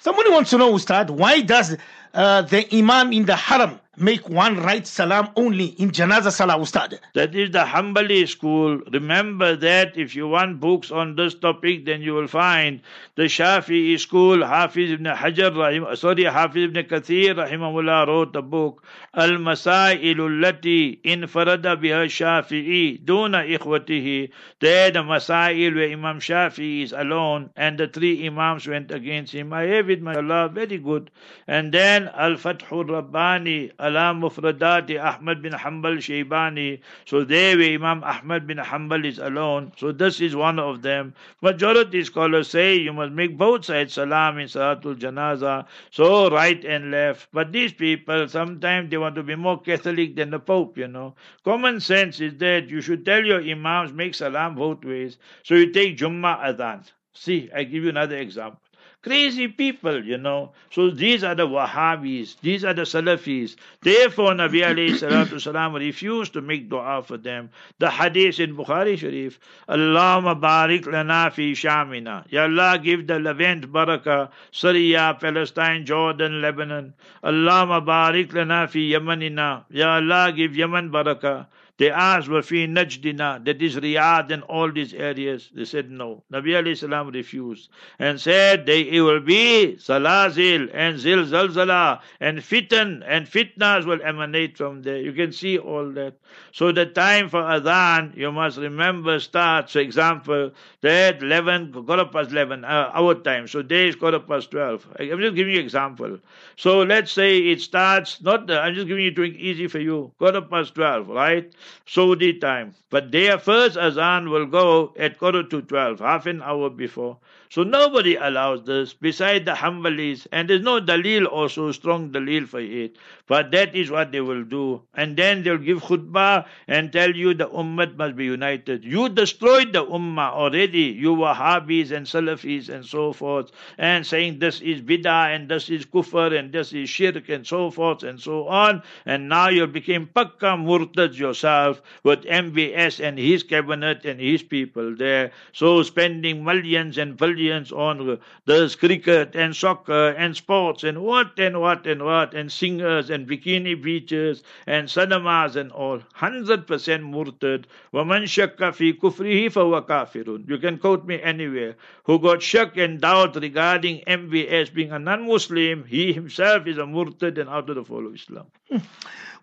Somebody 0.00 0.30
wants 0.30 0.50
to 0.50 0.58
know, 0.58 0.72
Ustad, 0.74 1.10
why 1.10 1.40
does 1.42 1.76
uh, 2.14 2.42
the 2.42 2.66
Imam 2.74 3.12
in 3.12 3.26
the 3.26 3.36
Haram 3.36 3.80
make 4.00 4.28
one 4.28 4.56
right 4.58 4.86
salam 4.86 5.30
only 5.36 5.66
in 5.66 5.90
Janaza 5.90 6.32
Salah 6.32 6.58
Ustad? 6.58 6.98
That 7.14 7.34
is 7.34 7.50
the 7.50 7.64
Hanbali 7.64 8.26
school. 8.28 8.80
Remember 8.92 9.56
that 9.56 9.96
if 9.96 10.14
you 10.16 10.28
want 10.28 10.60
books 10.60 10.90
on 10.90 11.16
this 11.16 11.34
topic, 11.34 11.84
then 11.84 12.02
you 12.02 12.14
will 12.14 12.28
find 12.28 12.80
the 13.16 13.24
Shafi'i 13.24 13.98
school, 13.98 14.44
Hafiz 14.44 14.92
ibn 14.92 15.06
Hajar, 15.06 15.56
rahim, 15.56 15.86
sorry, 15.96 16.24
Hafiz 16.24 16.64
ibn 16.64 16.84
Kathir, 16.84 17.34
rahimahullah, 17.34 18.06
wrote 18.06 18.34
a 18.36 18.42
book, 18.42 18.84
Al 19.14 19.30
Masailu 19.30 20.28
Lati 20.42 21.00
Infarada 21.02 21.76
biha 21.76 22.06
Shafi'i, 22.06 23.04
Duna 23.04 23.46
Ikhwatihi. 23.58 24.30
There 24.60 24.90
the 24.90 25.00
Masail 25.00 25.74
where 25.74 25.90
Imam 25.90 26.20
Shafi'i 26.20 26.82
is 26.82 26.92
alone 26.92 27.50
and 27.56 27.78
the 27.78 27.88
three 27.88 28.26
Imams 28.26 28.66
went 28.66 28.90
against 28.90 29.32
him. 29.32 29.52
I 29.52 29.62
have 29.62 29.90
it, 29.90 30.02
my 30.02 30.14
Allah, 30.14 30.48
very 30.48 30.78
good. 30.78 31.10
And 31.46 31.72
then 31.72 32.08
Al 32.14 32.36
Fathur 32.36 32.88
Rabbani, 32.88 33.72
ala 33.90 34.14
mufradati 34.14 34.98
Ahmad 34.98 35.42
bin 35.42 35.52
Hanbal 35.52 35.98
Shaybani. 35.98 36.80
So 37.04 37.24
there 37.24 37.56
where 37.56 37.74
Imam 37.74 38.02
Ahmad 38.04 38.46
bin 38.46 38.58
Hanbal 38.58 39.04
is 39.04 39.18
alone. 39.18 39.72
So 39.76 39.92
this 39.92 40.20
is 40.20 40.36
one 40.36 40.58
of 40.58 40.82
them. 40.82 41.14
Majority 41.42 42.04
scholars 42.04 42.48
say 42.48 42.76
you 42.76 42.92
must 42.92 43.12
make 43.12 43.36
both 43.36 43.64
sides 43.64 43.94
salam 43.94 44.38
in 44.38 44.46
Salatul 44.46 44.96
Janaza. 44.98 45.66
So 45.90 46.30
right 46.30 46.64
and 46.64 46.90
left. 46.90 47.28
But 47.32 47.52
these 47.52 47.72
people, 47.72 48.28
sometimes 48.28 48.90
they 48.90 48.98
want 48.98 49.14
to 49.16 49.22
be 49.22 49.34
more 49.34 49.60
Catholic 49.60 50.16
than 50.16 50.30
the 50.30 50.38
Pope, 50.38 50.78
you 50.78 50.88
know. 50.88 51.14
Common 51.44 51.80
sense 51.80 52.20
is 52.20 52.36
that 52.38 52.68
you 52.68 52.80
should 52.80 53.04
tell 53.04 53.24
your 53.24 53.40
Imams 53.40 53.92
make 53.92 54.14
salam 54.14 54.54
both 54.54 54.84
ways. 54.84 55.18
So 55.42 55.54
you 55.54 55.72
take 55.72 55.98
Jummah 55.98 56.40
Adhan. 56.44 56.84
See, 57.12 57.50
I 57.54 57.64
give 57.64 57.82
you 57.82 57.88
another 57.90 58.16
example. 58.16 58.60
Crazy 59.02 59.48
people, 59.48 60.04
you 60.04 60.18
know. 60.18 60.52
So 60.70 60.90
these 60.90 61.24
are 61.24 61.34
the 61.34 61.46
Wahhabis, 61.46 62.36
these 62.42 62.64
are 62.64 62.74
the 62.74 62.82
Salafis. 62.82 63.56
Therefore, 63.80 64.32
Nabi 64.32 64.60
alayhi 64.70 65.40
salam 65.40 65.74
refused 65.74 66.34
to 66.34 66.42
make 66.42 66.68
dua 66.68 67.02
for 67.02 67.16
them. 67.16 67.48
The 67.78 67.88
hadith 67.88 68.40
in 68.40 68.54
Bukhari 68.54 68.98
Sharif, 68.98 69.40
Allahumma 69.66 70.38
barik 70.38 70.86
lana 70.86 71.30
fi 71.30 71.52
shamina. 71.52 72.24
Ya 72.28 72.42
Allah, 72.42 72.78
give 72.78 73.06
the 73.06 73.18
Levant 73.18 73.72
barakah, 73.72 74.28
Syria, 74.52 75.16
Palestine, 75.18 75.86
Jordan, 75.86 76.42
Lebanon. 76.42 76.92
Allahumma 77.24 77.82
barik 77.82 78.34
lana 78.34 78.68
fi 78.68 78.92
yamanina. 78.92 79.64
Ya 79.70 79.94
Allah, 79.94 80.30
give 80.30 80.54
Yemen 80.54 80.90
barakah. 80.90 81.46
They 81.80 81.90
asked, 81.90 82.28
Wafi 82.28 82.68
Najdina, 82.68 83.42
that 83.46 83.62
is 83.62 83.76
Riyadh 83.76 84.30
and 84.30 84.42
all 84.42 84.70
these 84.70 84.92
areas. 84.92 85.48
They 85.54 85.64
said 85.64 85.90
no. 85.90 86.22
Nabi 86.30 86.50
alayhi 86.52 86.76
salam 86.76 87.08
refused 87.08 87.70
and 87.98 88.20
said, 88.20 88.66
they, 88.66 88.82
it 88.82 89.00
will 89.00 89.20
be 89.20 89.76
Salazil 89.78 90.68
and 90.74 90.98
Zilzalzala 90.98 92.02
and 92.20 92.40
Fitan 92.40 93.02
and 93.06 93.26
Fitnas 93.26 93.86
will 93.86 94.02
emanate 94.02 94.58
from 94.58 94.82
there. 94.82 94.98
You 94.98 95.14
can 95.14 95.32
see 95.32 95.56
all 95.56 95.90
that. 95.92 96.16
So 96.52 96.70
the 96.70 96.84
time 96.84 97.30
for 97.30 97.40
Adhan, 97.40 98.14
you 98.14 98.30
must 98.30 98.58
remember, 98.58 99.18
starts, 99.18 99.72
for 99.72 99.78
example, 99.78 100.50
that 100.82 101.22
11, 101.22 101.72
quarter 101.72 102.04
past 102.04 102.30
11, 102.30 102.62
uh, 102.62 102.90
our 102.92 103.14
time. 103.14 103.48
So 103.48 103.62
day 103.62 103.88
is 103.88 103.96
quarter 103.96 104.20
past 104.20 104.50
12. 104.50 104.86
I'm 105.00 105.18
just 105.18 105.34
giving 105.34 105.54
you 105.54 105.60
example. 105.60 106.18
So 106.56 106.82
let's 106.82 107.10
say 107.10 107.38
it 107.38 107.62
starts, 107.62 108.20
not, 108.20 108.50
I'm 108.50 108.74
just 108.74 108.86
giving 108.86 109.02
you 109.04 109.14
make 109.16 109.34
easy 109.36 109.66
for 109.66 109.78
you, 109.78 110.12
quarter 110.18 110.42
past 110.42 110.74
12, 110.74 111.08
right? 111.08 111.50
Saudi 111.86 112.38
time. 112.38 112.74
But 112.90 113.10
their 113.12 113.38
first 113.38 113.76
azan 113.76 114.30
will 114.30 114.46
go 114.46 114.94
at 114.98 115.18
quarter 115.18 115.42
to 115.42 115.62
12, 115.62 116.00
half 116.00 116.26
an 116.26 116.42
hour 116.42 116.70
before. 116.70 117.18
So 117.50 117.64
nobody 117.64 118.14
allows 118.14 118.62
this 118.62 118.94
beside 118.94 119.44
the 119.44 119.54
Hanbalis, 119.54 120.28
and 120.30 120.48
there's 120.48 120.62
no 120.62 120.80
dalil 120.80 121.26
also, 121.26 121.72
strong 121.72 122.12
dalil 122.12 122.46
for 122.46 122.60
it. 122.60 122.94
But 123.26 123.50
that 123.50 123.74
is 123.74 123.90
what 123.90 124.12
they 124.12 124.20
will 124.20 124.44
do. 124.44 124.82
And 124.94 125.16
then 125.16 125.42
they'll 125.42 125.58
give 125.58 125.82
khutbah 125.82 126.46
and 126.68 126.92
tell 126.92 127.10
you 127.10 127.34
the 127.34 127.48
ummah 127.48 127.96
must 127.96 128.14
be 128.14 128.26
united. 128.26 128.84
You 128.84 129.08
destroyed 129.08 129.72
the 129.72 129.84
ummah 129.84 130.30
already, 130.30 130.94
you 130.94 131.16
Wahhabis 131.16 131.90
and 131.90 132.06
Salafis 132.06 132.68
and 132.68 132.86
so 132.86 133.12
forth, 133.12 133.50
and 133.78 134.06
saying 134.06 134.38
this 134.38 134.60
is 134.60 134.80
bid'ah 134.80 135.34
and 135.34 135.48
this 135.48 135.70
is 135.70 135.84
kufr 135.84 136.38
and 136.38 136.52
this 136.52 136.72
is 136.72 136.88
shirk 136.88 137.28
and 137.28 137.44
so 137.44 137.72
forth 137.72 138.04
and 138.04 138.20
so 138.20 138.46
on. 138.46 138.80
And 139.06 139.28
now 139.28 139.48
you 139.48 139.66
became 139.66 140.06
pakka 140.06 140.54
murtad 140.54 141.18
yourself 141.18 141.82
with 142.04 142.22
MBS 142.22 143.04
and 143.04 143.18
his 143.18 143.42
cabinet 143.42 144.04
and 144.04 144.20
his 144.20 144.44
people 144.44 144.94
there. 144.94 145.32
So 145.52 145.82
spending 145.82 146.44
millions 146.44 146.96
and 146.96 147.16
billions 147.16 147.39
on 147.39 148.19
there's 148.45 148.75
cricket 148.75 149.35
and 149.35 149.55
soccer 149.55 150.09
and 150.09 150.35
sports 150.35 150.83
and 150.83 151.01
what 151.01 151.37
and 151.39 151.59
what 151.59 151.85
and 151.85 152.03
what 152.03 152.33
and 152.33 152.51
singers 152.51 153.09
and 153.09 153.27
bikini 153.27 153.81
beaches 153.81 154.43
and 154.67 154.89
cinemas 154.89 155.55
and 155.55 155.71
all. 155.71 155.99
100% 156.19 156.65
murtad. 156.67 157.65
وَمَنْ 157.93 158.23
شَكَّ 158.23 158.57
فِي 158.57 158.93
كُفْرِهِ 158.99 159.47
فَهُوَ 159.47 159.87
كَافِرٌ 159.87 160.49
You 160.49 160.57
can 160.57 160.77
quote 160.77 161.05
me 161.05 161.21
anywhere. 161.21 161.75
Who 162.03 162.19
got 162.19 162.41
shock 162.41 162.77
and 162.77 163.01
doubt 163.01 163.35
regarding 163.35 164.03
MBS 164.07 164.73
being 164.73 164.91
a 164.91 164.99
non-Muslim, 164.99 165.85
he 165.85 166.13
himself 166.13 166.67
is 166.67 166.77
a 166.77 166.85
murtad 166.85 167.37
and 167.37 167.49
out 167.49 167.69
of 167.69 167.75
the 167.75 167.83
fold 167.83 168.05
of 168.05 168.15
Islam. 168.15 168.45
Hmm. 168.69 168.77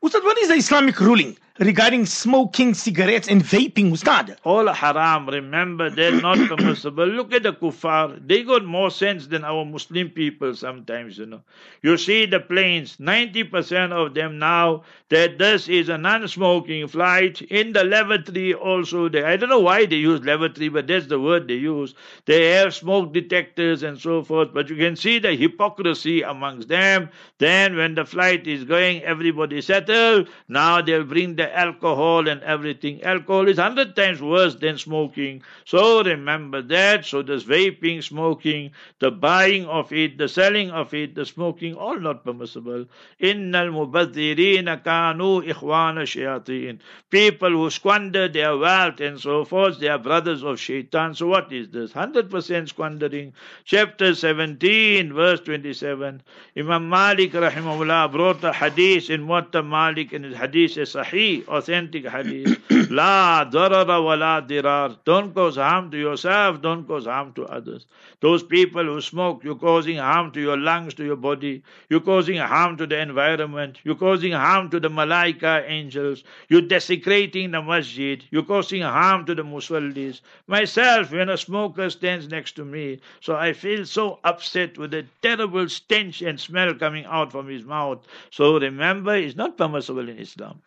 Ustad, 0.05 0.25
what 0.25 0.37
is 0.39 0.49
the 0.49 0.55
Islamic 0.55 0.99
ruling 0.99 1.37
Regarding 1.60 2.06
smoking 2.06 2.74
cigarettes 2.74 3.28
and 3.28 3.44
vaping, 3.44 3.92
Ustad? 3.92 4.38
All 4.44 4.68
haram. 4.72 5.28
Remember, 5.28 5.90
they're 5.90 6.22
not 6.22 6.38
permissible. 6.50 7.06
Look 7.06 7.34
at 7.34 7.44
the 7.44 7.54
kuffar. 7.54 8.26
They 8.28 8.44
got 8.44 8.66
more 8.66 8.92
sense 8.92 9.28
than 9.28 9.44
our 9.44 9.66
Muslim 9.66 10.10
people 10.10 10.54
sometimes, 10.56 11.18
you 11.18 11.26
know. 11.26 11.42
You 11.82 11.98
see 11.98 12.26
the 12.26 12.40
planes, 12.40 12.98
90% 12.98 13.92
of 13.92 14.14
them 14.14 14.40
now, 14.40 14.84
that 15.10 15.38
this 15.38 15.68
is 15.70 15.90
a 15.90 15.98
non-smoking 15.98 16.88
flight. 16.88 17.42
In 17.44 17.74
the 17.74 17.84
lavatory 17.84 18.54
also, 18.54 19.10
they, 19.10 19.24
I 19.24 19.38
don't 19.38 19.50
know 19.50 19.60
why 19.60 19.86
they 19.86 19.96
use 19.96 20.24
lavatory, 20.26 20.70
but 20.70 20.88
that's 20.88 21.08
the 21.08 21.20
word 21.20 21.48
they 21.48 21.56
use. 21.56 21.96
They 22.26 22.52
have 22.52 22.74
smoke 22.74 23.14
detectors 23.14 23.84
and 23.84 24.00
so 24.00 24.24
forth, 24.24 24.54
but 24.54 24.70
you 24.70 24.76
can 24.76 24.96
see 24.96 25.20
the 25.20 25.36
hypocrisy 25.36 26.22
amongst 26.22 26.68
them. 26.68 27.10
Then 27.40 27.76
when 27.76 27.96
the 27.96 28.06
flight 28.06 28.48
is 28.48 28.64
going, 28.64 29.02
everybody 29.04 29.62
settle. 29.62 30.26
Now 30.48 30.82
they'll 30.82 31.04
bring 31.04 31.36
the 31.36 31.47
alcohol 31.54 32.28
and 32.28 32.42
everything. 32.44 33.04
Alcohol 33.04 33.48
is 33.48 33.58
hundred 33.58 33.96
times 33.96 34.22
worse 34.22 34.56
than 34.56 34.78
smoking. 34.78 35.42
So 35.66 36.04
remember 36.04 36.62
that. 36.64 37.06
So 37.06 37.22
this 37.22 37.44
vaping, 37.44 38.04
smoking, 38.04 38.72
the 39.00 39.12
buying 39.12 39.66
of 39.66 39.92
it, 39.92 40.18
the 40.18 40.28
selling 40.28 40.72
of 40.72 40.94
it, 40.94 41.16
the 41.16 41.26
smoking, 41.26 41.76
all 41.76 42.00
not 42.00 42.24
permissible. 42.24 42.86
Innal 43.22 43.72
mubadhirina 43.72 44.84
kanu 44.84 45.46
ikhwana 45.48 46.04
shayateen. 46.04 46.80
People 47.10 47.52
who 47.52 47.70
squander 47.70 48.28
their 48.28 48.58
wealth 48.58 49.00
and 49.00 49.20
so 49.20 49.46
forth, 49.46 49.80
they 49.80 49.88
are 49.88 49.98
brothers 49.98 50.44
of 50.44 50.60
shaitan. 50.60 51.14
So 51.16 51.28
what 51.28 51.52
is 51.52 51.70
this? 51.70 51.94
100% 51.94 52.70
squandering. 52.70 53.34
Chapter 53.66 54.14
17, 54.16 55.14
verse 55.14 55.40
27. 55.42 56.22
Imam 56.58 56.90
Malik 56.90 57.34
rahimahullah 57.34 58.12
brought 58.12 58.44
a 58.44 58.54
hadith 58.54 59.10
in 59.10 59.26
Muatta 59.26 59.66
Malik 59.66 60.14
in 60.14 60.24
his 60.24 60.36
hadith, 60.36 60.78
a 60.78 60.82
sahih, 60.82 61.37
authentic 61.48 62.06
Entig 62.06 62.12
hadith 62.12 62.60
La 62.90 63.46
darara 63.46 64.02
wa 64.04 64.14
la 64.14 64.42
dirar. 64.42 64.98
Don't 65.04 65.34
cause 65.34 65.56
harm 65.58 65.92
to 65.92 65.98
yourself, 65.98 66.62
don't 66.62 66.88
cause 66.88 67.06
harm 67.06 67.34
to 67.34 67.46
others. 67.46 67.86
Those 68.20 68.44
people 68.44 68.84
who 68.84 69.02
smoke, 69.02 69.44
you're 69.44 69.56
causing 69.56 69.98
harm 69.98 70.32
to 70.32 70.42
your 70.42 70.58
lungs, 70.58 70.94
to 70.96 71.06
your 71.06 71.16
body. 71.16 71.64
You're 71.90 72.00
causing 72.00 72.38
harm 72.38 72.78
to 72.78 72.88
the 72.88 73.00
environment. 73.00 73.80
You're 73.84 73.96
causing 73.96 74.32
harm 74.32 74.70
to 74.72 74.80
the 74.80 74.90
malaika 74.90 75.64
angels. 75.68 76.24
You're 76.50 76.62
desecrating 76.62 77.52
the 77.52 77.62
masjid. 77.62 78.24
You're 78.32 78.44
causing 78.44 78.82
harm 78.82 79.26
to 79.26 79.36
the 79.36 79.44
musallis. 79.44 80.22
Myself, 80.48 81.12
when 81.12 81.30
a 81.30 81.38
smoker 81.38 81.90
stands 81.90 82.28
next 82.28 82.54
to 82.56 82.66
me, 82.66 83.00
so 83.22 83.36
I 83.36 83.54
feel 83.54 83.86
so 83.86 84.20
upset 84.24 84.78
with 84.78 84.92
the 84.92 85.06
terrible 85.22 85.68
stench 85.70 86.22
and 86.22 86.40
smell 86.40 86.74
coming 86.74 87.06
out 87.06 87.32
from 87.32 87.48
his 87.48 87.64
mouth. 87.64 88.06
So 88.32 88.60
remember, 88.60 89.16
it's 89.16 89.36
not 89.36 89.58
permissible 89.58 90.08
in 90.10 90.18
Islam. 90.18 90.62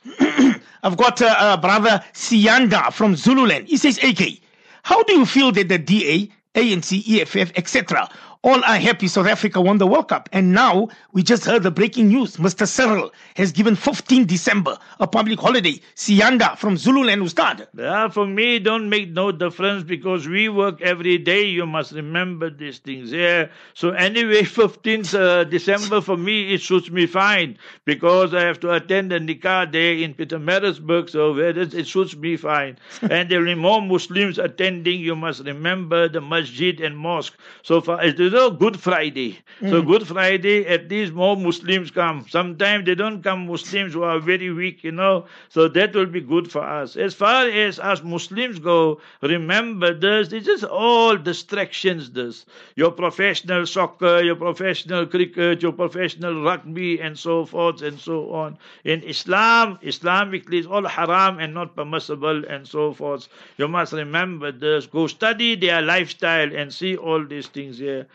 I've 0.82 0.96
got 0.96 1.20
a, 1.20 1.39
uh, 1.40 1.56
brother 1.56 2.04
Sianda 2.12 2.92
from 2.92 3.16
Zululand. 3.16 3.66
He 3.66 3.76
says, 3.76 3.98
AK, 4.02 4.38
how 4.82 5.02
do 5.02 5.14
you 5.14 5.26
feel 5.26 5.50
that 5.52 5.68
the 5.68 5.78
DA, 5.78 6.30
ANC, 6.54 7.20
EFF, 7.20 7.52
etc., 7.56 8.08
all 8.42 8.64
are 8.64 8.76
happy 8.76 9.06
South 9.06 9.26
Africa 9.26 9.60
won 9.60 9.76
the 9.76 9.86
World 9.86 10.08
Cup. 10.08 10.28
And 10.32 10.52
now 10.52 10.88
we 11.12 11.22
just 11.22 11.44
heard 11.44 11.62
the 11.62 11.70
breaking 11.70 12.08
news. 12.08 12.38
Mr. 12.38 12.66
Cyril 12.66 13.12
has 13.36 13.52
given 13.52 13.76
15 13.76 14.24
December 14.26 14.78
a 14.98 15.06
public 15.06 15.38
holiday. 15.38 15.78
Sianda 15.94 16.56
from 16.56 16.78
Zululand 16.78 17.22
Ustad. 17.22 17.68
Yeah, 17.76 18.08
for 18.08 18.26
me, 18.26 18.58
don't 18.58 18.88
make 18.88 19.10
no 19.10 19.30
difference 19.30 19.82
because 19.82 20.26
we 20.26 20.48
work 20.48 20.80
every 20.80 21.18
day. 21.18 21.44
You 21.44 21.66
must 21.66 21.92
remember 21.92 22.48
these 22.48 22.78
things. 22.78 23.12
Yeah. 23.12 23.48
So 23.74 23.90
anyway, 23.90 24.42
15th 24.42 25.14
uh, 25.14 25.44
December 25.44 26.00
for 26.00 26.16
me, 26.16 26.54
it 26.54 26.62
suits 26.62 26.90
me 26.90 27.04
fine 27.06 27.58
because 27.84 28.32
I 28.32 28.40
have 28.44 28.58
to 28.60 28.72
attend 28.72 29.12
the 29.12 29.18
Nikah 29.18 29.70
day 29.70 30.02
in 30.02 30.14
Pietermaritzburg. 30.14 31.10
So 31.10 31.36
it 31.36 31.86
suits 31.86 32.16
me 32.16 32.38
fine. 32.38 32.78
and 33.02 33.30
there 33.30 33.46
are 33.46 33.56
more 33.56 33.82
Muslims 33.82 34.38
attending. 34.38 35.00
You 35.00 35.14
must 35.14 35.44
remember 35.44 36.08
the 36.08 36.22
masjid 36.22 36.80
and 36.80 36.96
mosque. 36.96 37.34
So 37.62 37.82
far, 37.82 38.02
is 38.02 38.29
you 38.30 38.36
know, 38.36 38.50
Good 38.50 38.78
Friday. 38.80 39.38
Mm. 39.60 39.70
So 39.70 39.82
Good 39.82 40.06
Friday, 40.06 40.66
at 40.66 40.88
least 40.88 41.12
more 41.12 41.36
Muslims 41.36 41.90
come. 41.90 42.24
Sometimes 42.28 42.86
they 42.86 42.94
don't 42.94 43.22
come 43.22 43.46
Muslims 43.46 43.92
who 43.92 44.04
are 44.04 44.20
very 44.20 44.50
weak, 44.52 44.84
you 44.84 44.92
know. 44.92 45.26
So 45.48 45.66
that 45.68 45.94
will 45.94 46.06
be 46.06 46.20
good 46.20 46.50
for 46.50 46.62
us. 46.62 46.96
As 46.96 47.14
far 47.14 47.48
as 47.48 47.80
us 47.80 48.02
Muslims 48.02 48.58
go, 48.58 49.00
remember 49.20 49.92
this, 49.94 50.28
this 50.28 50.46
is 50.46 50.62
all 50.64 51.16
distractions, 51.16 52.10
this. 52.10 52.46
Your 52.76 52.92
professional 52.92 53.66
soccer, 53.66 54.22
your 54.22 54.36
professional 54.36 55.06
cricket, 55.06 55.62
your 55.62 55.72
professional 55.72 56.42
rugby, 56.42 57.00
and 57.00 57.18
so 57.18 57.44
forth 57.44 57.82
and 57.82 57.98
so 57.98 58.32
on. 58.32 58.58
In 58.84 59.02
Islam, 59.02 59.78
Islamically, 59.82 60.58
it's 60.58 60.66
all 60.68 60.86
haram 60.86 61.38
and 61.40 61.52
not 61.52 61.74
permissible 61.74 62.44
and 62.46 62.66
so 62.66 62.92
forth. 62.92 63.28
You 63.56 63.66
must 63.66 63.92
remember 63.92 64.52
this. 64.52 64.86
Go 64.86 65.08
study 65.08 65.56
their 65.56 65.82
lifestyle 65.82 66.54
and 66.54 66.72
see 66.72 66.96
all 66.96 67.24
these 67.24 67.48
things 67.48 67.78
here. 67.78 68.06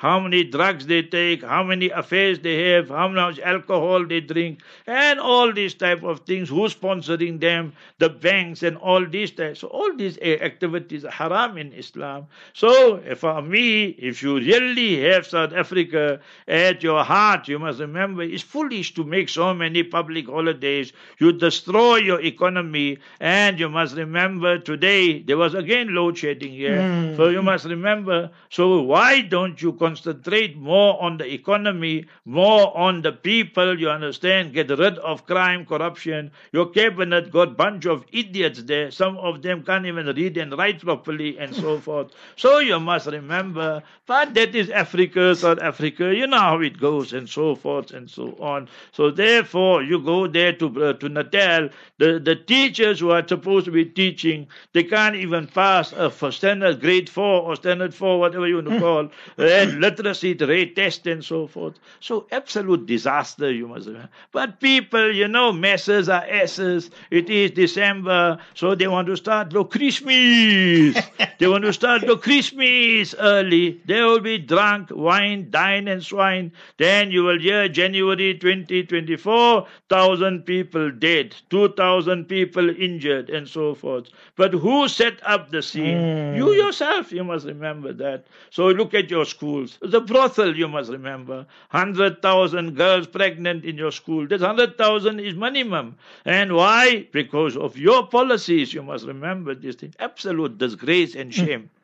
How 0.00 0.18
many 0.18 0.44
drugs 0.44 0.86
they 0.86 1.02
take, 1.02 1.42
how 1.44 1.62
many 1.62 1.90
affairs 1.90 2.38
they 2.38 2.72
have, 2.72 2.88
how 2.88 3.08
much 3.08 3.38
alcohol 3.38 4.06
they 4.06 4.20
drink, 4.20 4.62
and 4.86 5.20
all 5.20 5.52
these 5.52 5.74
type 5.74 6.02
of 6.02 6.20
things. 6.20 6.48
Who's 6.48 6.74
sponsoring 6.74 7.38
them? 7.38 7.74
The 7.98 8.08
banks 8.08 8.62
and 8.62 8.78
all 8.78 9.04
these 9.06 9.30
types. 9.30 9.60
So 9.60 9.68
all 9.68 9.94
these 9.94 10.16
activities 10.18 11.04
are 11.04 11.10
haram 11.10 11.58
in 11.58 11.74
Islam. 11.74 12.28
So 12.54 13.02
for 13.16 13.42
me, 13.42 13.88
if 14.10 14.22
you 14.22 14.38
really 14.38 15.02
have 15.02 15.26
South 15.26 15.52
Africa 15.52 16.20
at 16.48 16.82
your 16.82 17.04
heart, 17.04 17.46
you 17.46 17.58
must 17.58 17.78
remember 17.78 18.22
it's 18.22 18.42
foolish 18.42 18.94
to 18.94 19.04
make 19.04 19.28
so 19.28 19.52
many 19.52 19.82
public 19.82 20.28
holidays. 20.28 20.94
You 21.18 21.32
destroy 21.32 21.96
your 21.96 22.22
economy, 22.22 22.96
and 23.20 23.60
you 23.60 23.68
must 23.68 23.96
remember 23.96 24.58
today 24.58 25.20
there 25.20 25.36
was 25.36 25.52
again 25.52 25.94
load 25.94 26.16
shedding 26.16 26.52
here. 26.52 26.78
Mm. 26.78 27.16
So 27.18 27.28
you 27.28 27.42
must 27.42 27.66
remember. 27.66 28.30
So 28.48 28.80
why 28.80 29.20
don't 29.20 29.60
you 29.60 29.74
concentrate 29.90 30.56
more 30.56 31.02
on 31.02 31.16
the 31.18 31.32
economy, 31.32 32.06
more 32.24 32.76
on 32.76 33.02
the 33.02 33.12
people? 33.12 33.78
You 33.78 33.90
understand? 33.90 34.52
Get 34.52 34.70
rid 34.70 34.98
of 34.98 35.26
crime, 35.26 35.66
corruption. 35.66 36.30
Your 36.52 36.66
cabinet 36.70 37.30
got 37.32 37.56
bunch 37.56 37.86
of 37.86 38.04
idiots 38.12 38.62
there. 38.62 38.90
Some 38.90 39.16
of 39.18 39.42
them 39.42 39.64
can't 39.64 39.86
even 39.86 40.06
read 40.06 40.36
and 40.36 40.56
write 40.56 40.80
properly, 40.80 41.38
and 41.38 41.54
so 41.54 41.78
forth. 41.86 42.12
So 42.36 42.58
you 42.58 42.78
must 42.78 43.06
remember. 43.06 43.82
But 44.06 44.34
that 44.34 44.54
is 44.54 44.70
Africa, 44.70 45.34
South 45.34 45.58
Africa. 45.60 46.14
You 46.14 46.26
know 46.26 46.38
how 46.38 46.60
it 46.60 46.78
goes, 46.78 47.12
and 47.12 47.28
so 47.28 47.54
forth 47.54 47.90
and 47.90 48.08
so 48.08 48.36
on. 48.40 48.68
So 48.92 49.10
therefore, 49.10 49.82
you 49.82 49.98
go 50.00 50.26
there 50.26 50.52
to 50.52 50.84
uh, 50.84 50.92
to 50.94 51.08
Natal. 51.08 51.68
The 51.98 52.18
the 52.20 52.36
teachers 52.36 53.00
who 53.00 53.10
are 53.10 53.26
supposed 53.26 53.64
to 53.66 53.72
be 53.72 53.84
teaching, 53.84 54.46
they 54.72 54.84
can't 54.84 55.16
even 55.16 55.46
pass 55.48 55.92
a 55.92 56.10
for 56.10 56.30
standard 56.30 56.80
grade 56.80 57.08
four 57.08 57.42
or 57.42 57.56
standard 57.56 57.94
four, 57.94 58.20
whatever 58.20 58.46
you 58.46 58.56
want 58.56 58.68
to 58.68 58.78
call, 58.86 59.08
and 59.38 59.79
literacy 59.80 60.34
rate 60.34 60.76
test 60.76 61.06
and 61.06 61.24
so 61.24 61.46
forth. 61.46 61.74
So 62.00 62.26
absolute 62.30 62.86
disaster, 62.86 63.50
you 63.52 63.66
must 63.68 63.86
remember. 63.86 64.08
But 64.32 64.60
people, 64.60 65.12
you 65.14 65.28
know, 65.28 65.52
messes 65.52 66.08
are 66.08 66.24
asses. 66.28 66.90
It 67.10 67.30
is 67.30 67.50
December, 67.52 68.38
so 68.54 68.74
they 68.74 68.88
want 68.88 69.06
to 69.08 69.16
start 69.16 69.50
the 69.50 69.64
Christmas. 69.64 70.96
they 71.38 71.46
want 71.48 71.64
to 71.64 71.72
start 71.72 72.02
the 72.06 72.16
Christmas 72.16 73.14
early. 73.18 73.80
They 73.86 74.02
will 74.02 74.20
be 74.20 74.38
drunk, 74.38 74.90
wine, 74.92 75.50
dine, 75.50 75.88
and 75.88 76.02
swine. 76.02 76.52
Then 76.78 77.10
you 77.10 77.22
will 77.24 77.38
hear 77.38 77.68
January 77.68 78.34
2024, 78.38 79.66
thousand 79.88 80.44
people 80.44 80.90
dead, 80.90 81.34
two 81.48 81.68
thousand 81.70 82.26
people 82.26 82.68
injured, 82.70 83.30
and 83.30 83.48
so 83.48 83.74
forth. 83.74 84.08
But 84.36 84.52
who 84.52 84.88
set 84.88 85.20
up 85.26 85.50
the 85.50 85.62
scene? 85.62 85.98
Hmm. 85.98 86.36
You 86.36 86.52
yourself, 86.52 87.12
you 87.12 87.24
must 87.24 87.46
remember 87.46 87.92
that. 87.94 88.26
So 88.50 88.66
look 88.68 88.94
at 88.94 89.10
your 89.10 89.24
schools. 89.24 89.69
The 89.80 90.00
brothel, 90.00 90.56
you 90.56 90.68
must 90.68 90.90
remember. 90.90 91.46
100,000 91.70 92.74
girls 92.76 93.06
pregnant 93.06 93.64
in 93.64 93.76
your 93.76 93.92
school. 93.92 94.26
That 94.26 94.40
100,000 94.40 95.20
is 95.20 95.34
minimum. 95.34 95.96
And 96.24 96.54
why? 96.54 97.06
Because 97.12 97.56
of 97.56 97.76
your 97.76 98.06
policies, 98.06 98.74
you 98.74 98.82
must 98.82 99.06
remember 99.06 99.54
this 99.54 99.76
thing. 99.76 99.94
Absolute 99.98 100.58
disgrace 100.58 101.14
and 101.14 101.32
shame. 101.34 101.70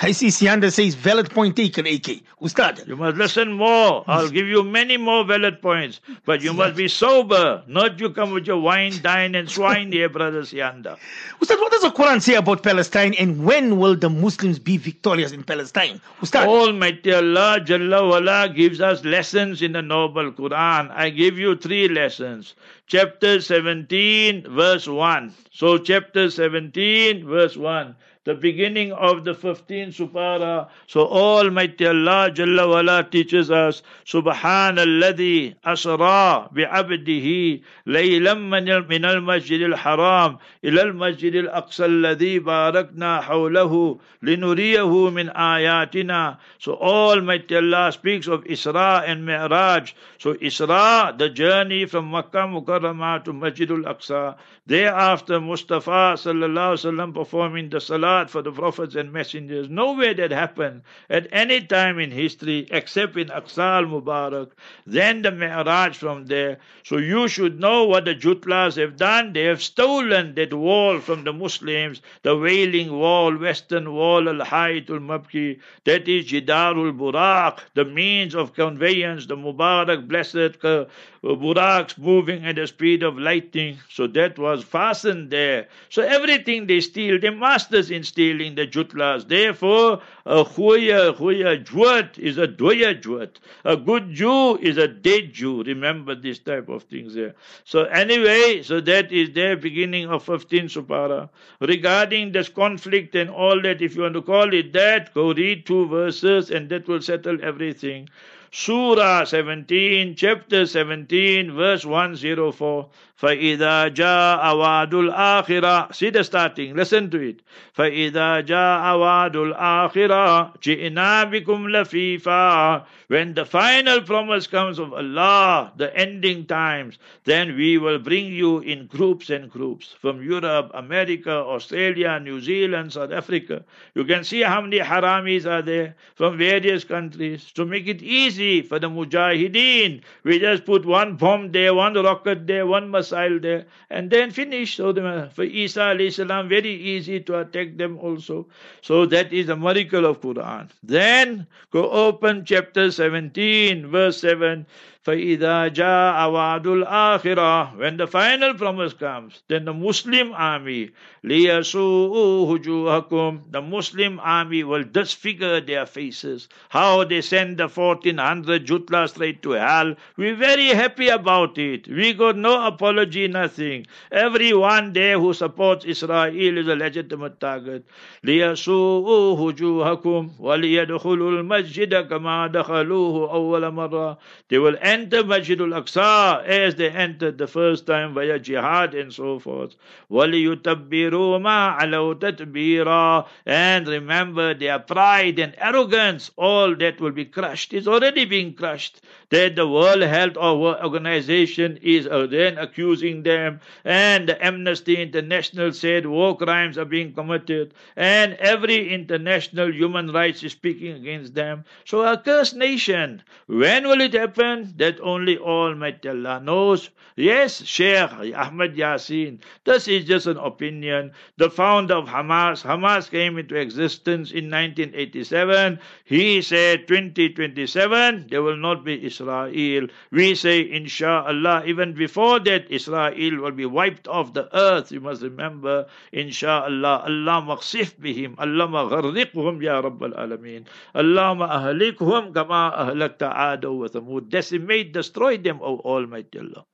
I 0.00 0.12
see 0.12 0.28
Sianda 0.28 0.72
says 0.72 0.94
valid 0.94 1.30
point 1.30 1.56
taken, 1.56 1.86
AK. 1.86 2.22
Ustad. 2.40 2.86
You 2.86 2.96
must 2.96 3.16
listen 3.16 3.52
more. 3.52 4.04
I'll 4.06 4.28
give 4.28 4.46
you 4.46 4.62
many 4.62 4.96
more 4.96 5.24
valid 5.24 5.60
points. 5.62 6.00
But 6.24 6.42
you 6.42 6.52
must 6.52 6.76
be 6.76 6.88
sober. 6.88 7.62
Not 7.66 7.98
you 7.98 8.10
come 8.10 8.30
with 8.30 8.46
your 8.46 8.60
wine, 8.60 8.92
dine, 9.02 9.34
and 9.34 9.50
swine 9.50 9.92
here, 9.92 10.08
brother 10.08 10.42
Sianda. 10.42 10.98
Ustad, 11.40 11.58
what 11.58 11.72
does 11.72 11.82
the 11.82 11.90
Quran 11.90 12.22
say 12.22 12.34
about 12.34 12.62
Palestine 12.62 13.14
and 13.14 13.44
when 13.44 13.78
will 13.78 13.96
the 13.96 14.10
Muslims 14.10 14.58
be 14.58 14.76
victorious 14.76 15.32
in 15.32 15.42
Palestine? 15.42 16.00
Ustad. 16.22 16.46
Almighty 16.46 17.12
Allah 17.12 17.60
Jalla 17.64 18.08
wala 18.08 18.52
gives 18.54 18.80
us 18.80 19.04
lessons 19.04 19.62
in 19.62 19.72
the 19.72 19.82
noble 19.82 20.32
Quran. 20.32 20.90
I 20.90 21.10
give 21.10 21.38
you 21.38 21.56
three 21.56 21.88
lessons. 21.88 22.54
Chapter 22.86 23.40
17, 23.40 24.46
verse 24.48 24.86
1. 24.86 25.34
So, 25.50 25.78
chapter 25.78 26.30
17, 26.30 27.26
verse 27.26 27.56
1 27.56 27.96
the 28.26 28.34
beginning 28.34 28.90
of 28.92 29.22
the 29.24 29.32
15th 29.32 29.94
supara. 29.94 30.68
So 30.88 31.06
Almighty 31.06 31.86
Allah 31.86 32.28
Jalla 32.34 32.68
wala 32.68 33.04
teaches 33.08 33.52
us, 33.52 33.82
Subhanalladhi 34.04 35.54
asra 35.64 36.48
bi'abdihi 36.52 37.62
laylam 37.86 38.88
min 38.88 39.04
al-masjid 39.04 39.62
al-haram 39.62 40.38
ila 40.64 40.82
al-masjid 40.82 41.36
al-aqsa 41.36 41.86
alladhi 41.86 42.40
barakna 42.40 43.22
hawlahu 43.22 44.00
linuriyahu 44.24 45.12
min 45.12 45.28
ayatina. 45.28 46.38
So 46.58 46.74
Almighty 46.74 47.54
Allah 47.54 47.92
speaks 47.92 48.26
of 48.26 48.42
Isra 48.42 49.08
and 49.08 49.24
Mi'raj. 49.24 49.94
So 50.18 50.34
Isra, 50.34 51.16
the 51.16 51.28
journey 51.28 51.86
from 51.86 52.10
Makkah 52.10 52.48
Mukarramah 52.50 53.22
to 53.24 53.32
Masjid 53.32 53.70
al-Aqsa. 53.70 54.34
Thereafter 54.68 55.40
Mustafa 55.40 56.16
wasallam 56.16 57.14
performing 57.14 57.68
the 57.68 57.80
salat 57.80 58.28
for 58.28 58.42
the 58.42 58.50
prophets 58.50 58.96
and 58.96 59.12
messengers. 59.12 59.68
Nowhere 59.68 60.12
that 60.14 60.32
happened 60.32 60.82
at 61.08 61.28
any 61.30 61.60
time 61.60 62.00
in 62.00 62.10
history 62.10 62.66
except 62.72 63.16
in 63.16 63.28
Aqsa 63.28 63.84
al-Mubarak. 63.84 64.50
Then 64.84 65.22
the 65.22 65.30
Mi'raj 65.30 65.96
from 65.96 66.26
there. 66.26 66.58
So 66.82 66.96
you 66.96 67.28
should 67.28 67.60
know 67.60 67.84
what 67.84 68.06
the 68.06 68.14
Jutlas 68.16 68.76
have 68.76 68.96
done. 68.96 69.32
They 69.34 69.44
have 69.44 69.62
stolen 69.62 70.34
that 70.34 70.52
wall 70.52 70.98
from 70.98 71.22
the 71.22 71.32
Muslims, 71.32 72.02
the 72.22 72.36
Wailing 72.36 72.92
Wall, 72.92 73.36
Western 73.36 73.92
Wall, 73.92 74.28
Al-Hayatul 74.28 74.98
Mabki. 74.98 75.60
That 75.84 76.08
is 76.08 76.26
Jidarul 76.26 76.98
Buraq, 76.98 77.60
the 77.74 77.84
means 77.84 78.34
of 78.34 78.52
conveyance, 78.54 79.26
the 79.26 79.36
Mubarak, 79.36 80.08
blessed 80.08 80.64
uh, 80.64 80.86
buraks 81.34 81.98
moving 81.98 82.44
at 82.44 82.56
the 82.56 82.66
speed 82.66 83.02
of 83.02 83.18
lightning. 83.18 83.78
So 83.88 84.06
that 84.08 84.38
was 84.38 84.55
fastened 84.64 85.30
there. 85.30 85.68
So 85.88 86.02
everything 86.02 86.66
they 86.66 86.80
steal, 86.80 87.18
they 87.18 87.30
masters 87.30 87.90
in 87.90 88.02
stealing 88.02 88.54
the 88.54 88.66
jutlas. 88.66 89.28
Therefore, 89.28 90.02
a 90.24 90.44
huya, 90.44 91.16
huya 91.16 91.64
jwat 91.64 92.18
is 92.18 92.38
a 92.38 92.48
doya 92.48 93.00
jwat. 93.00 93.30
A 93.64 93.76
good 93.76 94.12
Jew 94.12 94.56
is 94.58 94.76
a 94.76 94.88
dead 94.88 95.32
Jew. 95.32 95.62
Remember 95.62 96.14
this 96.14 96.38
type 96.38 96.68
of 96.68 96.84
things 96.84 97.14
there. 97.14 97.34
So 97.64 97.84
anyway, 97.84 98.62
so 98.62 98.80
that 98.80 99.12
is 99.12 99.30
their 99.32 99.56
beginning 99.56 100.08
of 100.08 100.22
15 100.24 100.66
supara. 100.68 101.28
Regarding 101.60 102.32
this 102.32 102.48
conflict 102.48 103.14
and 103.14 103.30
all 103.30 103.60
that, 103.62 103.82
if 103.82 103.96
you 103.96 104.02
want 104.02 104.14
to 104.14 104.22
call 104.22 104.52
it 104.52 104.72
that, 104.72 105.12
go 105.14 105.32
read 105.32 105.66
two 105.66 105.86
verses 105.88 106.50
and 106.50 106.68
that 106.70 106.88
will 106.88 107.00
settle 107.00 107.38
everything. 107.42 108.08
Surah 108.52 109.24
17, 109.24 110.14
chapter 110.14 110.64
17, 110.64 111.52
verse 111.52 111.84
104. 111.84 112.88
فإذا 113.21 113.87
جاء 113.87 114.55
وعد 114.55 114.93
الآخرة 114.93 115.91
See 115.93 116.09
the 116.09 116.23
starting, 116.23 116.75
listen 116.75 117.11
to 117.11 117.19
it. 117.19 117.41
فإذا 117.73 118.39
جاء 118.39 118.97
وعد 118.97 119.35
الآخرة 119.35 120.53
جئنا 120.63 121.23
بكم 121.23 121.69
لفيفا 121.69 122.83
When 123.09 123.33
the 123.33 123.45
final 123.45 124.01
promise 124.01 124.47
comes 124.47 124.79
of 124.79 124.93
Allah, 124.93 125.73
the 125.75 125.95
ending 125.95 126.45
times, 126.45 126.97
then 127.25 127.57
we 127.57 127.77
will 127.77 127.99
bring 127.99 128.27
you 128.27 128.59
in 128.59 128.87
groups 128.87 129.29
and 129.29 129.51
groups 129.51 129.93
from 129.99 130.23
Europe, 130.23 130.71
America, 130.73 131.31
Australia, 131.31 132.19
New 132.21 132.39
Zealand, 132.39 132.93
South 132.93 133.11
Africa. 133.11 133.65
You 133.95 134.05
can 134.05 134.23
see 134.23 134.41
how 134.41 134.61
many 134.61 134.79
haramis 134.79 135.45
are 135.45 135.61
there 135.61 135.95
from 136.15 136.37
various 136.37 136.85
countries. 136.85 137.51
To 137.55 137.65
make 137.65 137.87
it 137.87 138.01
easy 138.01 138.61
for 138.61 138.79
the 138.79 138.89
mujahideen, 138.89 140.01
we 140.23 140.39
just 140.39 140.65
put 140.65 140.85
one 140.85 141.17
bomb 141.17 141.51
there, 141.51 141.73
one 141.73 141.93
rocket 141.95 142.47
there, 142.47 142.65
one 142.65 142.89
missile 142.89 143.04
there, 143.10 143.66
and 143.90 144.10
then 144.10 144.30
finish. 144.30 144.76
So 144.76 144.92
the, 144.92 145.30
for 145.32 145.44
Isa 145.44 145.96
salam, 146.10 146.48
very 146.48 146.72
easy 146.72 147.20
to 147.20 147.40
attack 147.40 147.76
them 147.76 147.98
also. 147.98 148.46
So 148.82 149.06
that 149.06 149.32
is 149.32 149.48
a 149.48 149.56
miracle 149.56 150.06
of 150.06 150.20
Quran. 150.20 150.70
Then 150.82 151.46
go 151.70 151.90
open 151.90 152.44
chapter 152.44 152.90
17, 152.90 153.88
verse 153.88 154.20
7. 154.20 154.66
فَإِذَا 155.05 155.73
جَاءَ 155.73 156.29
وَعْدُ 156.29 156.67
الْآخِرَةِ 156.67 157.77
When 157.77 157.97
the 157.97 158.05
final 158.05 158.53
promise 158.53 158.93
comes, 158.93 159.41
then 159.47 159.65
the 159.65 159.73
Muslim 159.73 160.31
army, 160.31 160.91
لِيَسُوءُ 161.25 162.13
هُجُوهَكُمْ 162.47 163.51
The 163.51 163.61
Muslim 163.63 164.19
army 164.19 164.63
will 164.63 164.83
disfigure 164.83 165.59
their 165.59 165.87
faces. 165.87 166.47
How 166.69 167.03
they 167.03 167.21
send 167.21 167.57
the 167.57 167.67
1400 167.67 168.63
Jutla 168.63 169.09
straight 169.09 169.41
to 169.41 169.51
hell. 169.51 169.95
We're 170.17 170.35
very 170.35 170.67
happy 170.67 171.07
about 171.07 171.57
it. 171.57 171.87
We 171.87 172.13
got 172.13 172.37
no 172.37 172.67
apology, 172.67 173.27
nothing. 173.27 173.87
Everyone 174.11 174.93
there 174.93 175.19
who 175.19 175.33
supports 175.33 175.83
Israel 175.83 176.31
is 176.35 176.67
a 176.67 176.75
legitimate 176.75 177.39
target. 177.39 177.85
لِيَسُوءُ 178.23 179.05
هُجُوهَكُمْ 179.39 180.29
وَلِيَدْخُلُوا 180.39 181.31
الْمَسْجِدَ 181.41 182.07
كَمَا 182.07 182.51
دَخَلُوهُ 182.51 183.31
أَوَّلَ 183.33 183.71
مَرَّةٍ 183.71 184.17
They 184.49 184.59
will 184.59 184.77
enter 184.95 185.23
Masjidul 185.23 185.73
Aqsa 185.81 186.45
as 186.45 186.75
they 186.75 186.89
entered 186.89 187.37
the 187.37 187.47
first 187.47 187.85
time 187.85 188.13
via 188.13 188.39
jihad 188.39 188.93
and 188.93 189.13
so 189.13 189.39
forth. 189.39 189.75
وَلِيُتَبِّرُوا 190.09 191.39
مَا 191.41 191.77
عَلَوْا 191.79 192.19
تَتْبِيرًا 192.19 193.27
And 193.45 193.87
remember 193.87 194.53
their 194.53 194.79
pride 194.79 195.39
and 195.39 195.55
arrogance, 195.57 196.31
all 196.35 196.75
that 196.75 197.01
will 197.01 197.11
be 197.11 197.25
crushed. 197.25 197.73
It's 197.73 197.87
already 197.87 198.25
being 198.25 198.53
crushed. 198.53 199.01
That 199.30 199.56
the 199.56 199.66
World 199.66 200.02
Health 200.02 200.36
Organization 200.36 201.78
is 201.82 202.06
uh, 202.06 202.26
then 202.26 202.58
accusing 202.58 203.22
them 203.22 203.60
and 203.84 204.30
Amnesty 204.40 204.96
International 205.00 205.72
said 205.72 206.06
war 206.06 206.36
crimes 206.36 206.78
are 206.78 206.84
being 206.84 207.12
committed 207.12 207.74
and 207.96 208.34
every 208.34 208.92
international 208.92 209.72
human 209.72 210.12
rights 210.12 210.42
is 210.42 210.52
speaking 210.52 210.92
against 210.92 211.34
them. 211.34 211.64
So 211.84 212.02
a 212.04 212.16
cursed 212.18 212.56
nation. 212.56 213.22
When 213.46 213.88
will 213.88 214.00
it 214.00 214.12
happen? 214.14 214.74
That 214.76 215.00
only 215.00 215.38
Almighty 215.38 216.08
Allah 216.08 216.40
knows. 216.40 216.90
Yes, 217.16 217.64
Sheikh 217.64 218.34
Ahmed 218.34 218.76
Yassin. 218.76 219.38
This 219.64 219.88
is 219.88 220.04
just 220.04 220.26
an 220.26 220.36
opinion. 220.36 221.12
The 221.38 221.48
founder 221.50 221.94
of 221.94 222.08
Hamas, 222.08 222.62
Hamas 222.62 223.10
came 223.10 223.38
into 223.38 223.54
existence 223.56 224.30
in 224.30 224.50
1987. 224.50 225.78
He 226.04 226.42
said 226.42 226.86
2027 226.86 228.26
there 228.28 228.42
will 228.42 228.56
not 228.56 228.84
be 228.84 229.06
Israel. 229.16 229.88
We 230.10 230.34
say 230.34 230.60
inshallah 230.60 231.64
even 231.66 231.94
before 231.94 232.40
that 232.40 232.70
Israel 232.70 233.40
will 233.40 233.52
be 233.52 233.66
wiped 233.66 234.08
off 234.08 234.32
the 234.32 234.48
earth. 234.54 234.92
You 234.92 235.00
must 235.00 235.22
remember 235.22 235.86
inshallah 236.12 237.04
Allah 237.08 237.40
maqsif 237.48 237.96
bihim. 237.96 238.34
Allah 238.38 238.68
magharriqhum 238.68 239.62
ya 239.62 239.80
Rabbal 239.80 240.12
Alameen. 240.16 240.66
Allah 240.94 241.34
ahlikhum 241.36 242.34
kama 242.34 242.72
ahlakta 242.76 243.32
Adu 243.32 243.80
wa 243.80 243.88
Thamud. 243.88 244.28
Decimate, 244.28 244.92
destroy 244.92 245.38
them, 245.38 245.60
O 245.62 245.78
Almighty 245.78 246.38
Allah. 246.38 246.64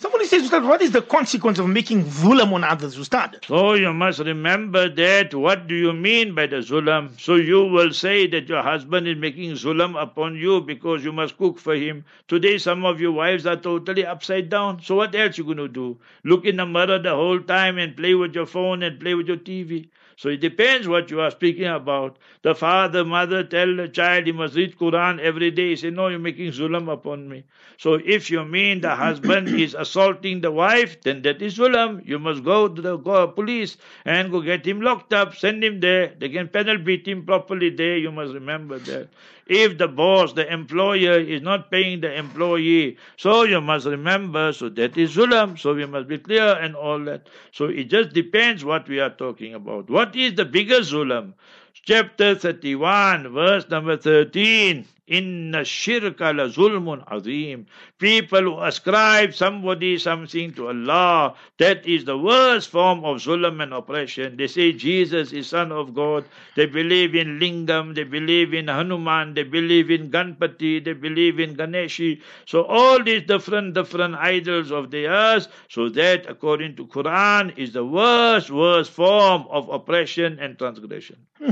Somebody 0.00 0.26
says, 0.26 0.42
Ustad, 0.44 0.64
what 0.64 0.82
is 0.82 0.90
the 0.90 1.02
consequence 1.02 1.58
of 1.58 1.68
making 1.68 2.04
zulam 2.04 2.52
on 2.52 2.64
others, 2.64 2.96
Ustad? 2.98 3.44
So 3.46 3.74
you 3.74 3.92
must 3.92 4.18
remember 4.18 4.88
that. 4.88 5.34
What 5.34 5.66
do 5.66 5.74
you 5.74 5.92
mean 5.92 6.34
by 6.34 6.46
the 6.46 6.56
zulam? 6.56 7.18
So 7.20 7.36
you 7.36 7.62
will 7.64 7.92
say 7.92 8.26
that 8.28 8.48
your 8.48 8.62
husband 8.62 9.06
is 9.06 9.16
making 9.16 9.52
zulam 9.52 10.00
upon 10.00 10.36
you 10.36 10.60
because 10.60 11.04
you 11.04 11.12
must 11.12 11.38
cook 11.38 11.58
for 11.58 11.74
him. 11.74 12.04
Today, 12.26 12.58
some 12.58 12.84
of 12.84 13.00
your 13.00 13.12
wives 13.12 13.46
are 13.46 13.56
totally 13.56 14.04
upside 14.04 14.48
down. 14.48 14.82
So 14.82 14.96
what 14.96 15.14
else 15.14 15.38
you 15.38 15.44
going 15.44 15.58
to 15.58 15.68
do? 15.68 15.98
Look 16.24 16.44
in 16.44 16.56
the 16.56 16.66
mirror 16.66 16.98
the 16.98 17.14
whole 17.14 17.40
time 17.40 17.78
and 17.78 17.96
play 17.96 18.14
with 18.14 18.34
your 18.34 18.46
phone 18.46 18.82
and 18.82 18.98
play 18.98 19.14
with 19.14 19.28
your 19.28 19.36
TV. 19.36 19.88
So 20.16 20.28
it 20.28 20.40
depends 20.40 20.86
what 20.86 21.10
you 21.10 21.20
are 21.20 21.30
speaking 21.30 21.66
about. 21.66 22.18
The 22.42 22.54
father, 22.54 23.04
mother 23.04 23.42
tell 23.44 23.74
the 23.76 23.88
child 23.88 24.26
he 24.26 24.32
must 24.32 24.54
read 24.54 24.76
Quran 24.78 25.20
every 25.20 25.50
day. 25.50 25.70
He 25.70 25.76
say, 25.76 25.90
no, 25.90 26.08
you're 26.08 26.18
making 26.18 26.52
zulam 26.52 26.92
upon 26.92 27.28
me. 27.28 27.44
So 27.78 27.94
if 27.94 28.30
you 28.30 28.44
mean 28.44 28.80
the 28.80 28.94
husband 28.94 29.48
is 29.48 29.74
assaulting 29.74 30.40
the 30.40 30.50
wife, 30.52 31.00
then 31.02 31.22
that 31.22 31.42
is 31.42 31.58
zulam. 31.58 32.06
You 32.06 32.18
must 32.18 32.44
go 32.44 32.68
to 32.68 32.80
the 32.80 32.98
police 33.28 33.76
and 34.04 34.30
go 34.30 34.40
get 34.40 34.66
him 34.66 34.80
locked 34.80 35.12
up, 35.12 35.34
send 35.34 35.64
him 35.64 35.80
there. 35.80 36.14
They 36.18 36.28
can 36.28 36.48
penal 36.48 36.78
beat 36.78 37.06
him 37.08 37.24
properly 37.24 37.70
there. 37.70 37.96
You 37.96 38.12
must 38.12 38.32
remember 38.34 38.78
that. 38.80 39.08
If 39.46 39.78
the 39.78 39.88
boss, 39.88 40.32
the 40.32 40.50
employer, 40.50 41.18
is 41.18 41.42
not 41.42 41.70
paying 41.70 42.00
the 42.00 42.16
employee, 42.16 42.96
so 43.16 43.42
you 43.42 43.60
must 43.60 43.86
remember, 43.86 44.52
so 44.52 44.68
that 44.70 44.96
is 44.96 45.16
zulam. 45.16 45.58
So 45.58 45.74
we 45.74 45.86
must 45.86 46.08
be 46.08 46.18
clear 46.18 46.56
and 46.60 46.74
all 46.74 46.98
that. 47.04 47.28
So 47.52 47.66
it 47.66 47.84
just 47.84 48.14
depends 48.14 48.64
what 48.64 48.88
we 48.88 49.00
are 49.00 49.10
talking 49.10 49.54
about. 49.54 49.90
What 49.90 50.16
is 50.16 50.34
the 50.34 50.44
bigger 50.44 50.80
zulam? 50.80 51.34
Chapter 51.74 52.34
31, 52.34 53.32
verse 53.32 53.68
number 53.68 53.96
13. 53.98 54.86
Inna 55.06 55.58
shirka 55.58 56.34
la 56.34 56.48
zulmun 56.48 57.04
azim. 57.06 57.66
People 57.98 58.40
who 58.40 58.60
ascribe 58.60 59.34
somebody 59.34 59.98
something 59.98 60.52
to 60.54 60.68
Allah, 60.68 61.34
that 61.58 61.86
is 61.86 62.06
the 62.06 62.16
worst 62.16 62.70
form 62.70 63.04
of 63.04 63.18
zulm 63.18 63.62
and 63.62 63.74
oppression. 63.74 64.38
They 64.38 64.46
say 64.46 64.72
Jesus 64.72 65.32
is 65.32 65.48
Son 65.48 65.72
of 65.72 65.94
God. 65.94 66.24
They 66.56 66.64
believe 66.64 67.14
in 67.14 67.38
Lingam, 67.38 67.94
they 67.94 68.04
believe 68.04 68.54
in 68.54 68.68
Hanuman, 68.68 69.34
they 69.34 69.42
believe 69.42 69.90
in 69.90 70.10
Ganpati, 70.10 70.82
they 70.82 70.94
believe 70.94 71.38
in 71.38 71.54
Ganeshi. 71.54 72.22
So 72.46 72.64
all 72.64 73.02
these 73.02 73.24
different, 73.24 73.74
different 73.74 74.14
idols 74.14 74.70
of 74.70 74.90
theirs, 74.90 75.48
so 75.68 75.90
that 75.90 76.24
according 76.30 76.76
to 76.76 76.86
Quran 76.86 77.58
is 77.58 77.74
the 77.74 77.84
worst, 77.84 78.50
worst 78.50 78.90
form 78.90 79.44
of 79.50 79.68
oppression 79.68 80.38
and 80.38 80.58
transgression. 80.58 81.16
Hmm. 81.38 81.50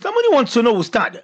Somebody 0.00 0.28
wants 0.30 0.52
to 0.52 0.62
know, 0.62 0.76
Ustad, 0.76 1.22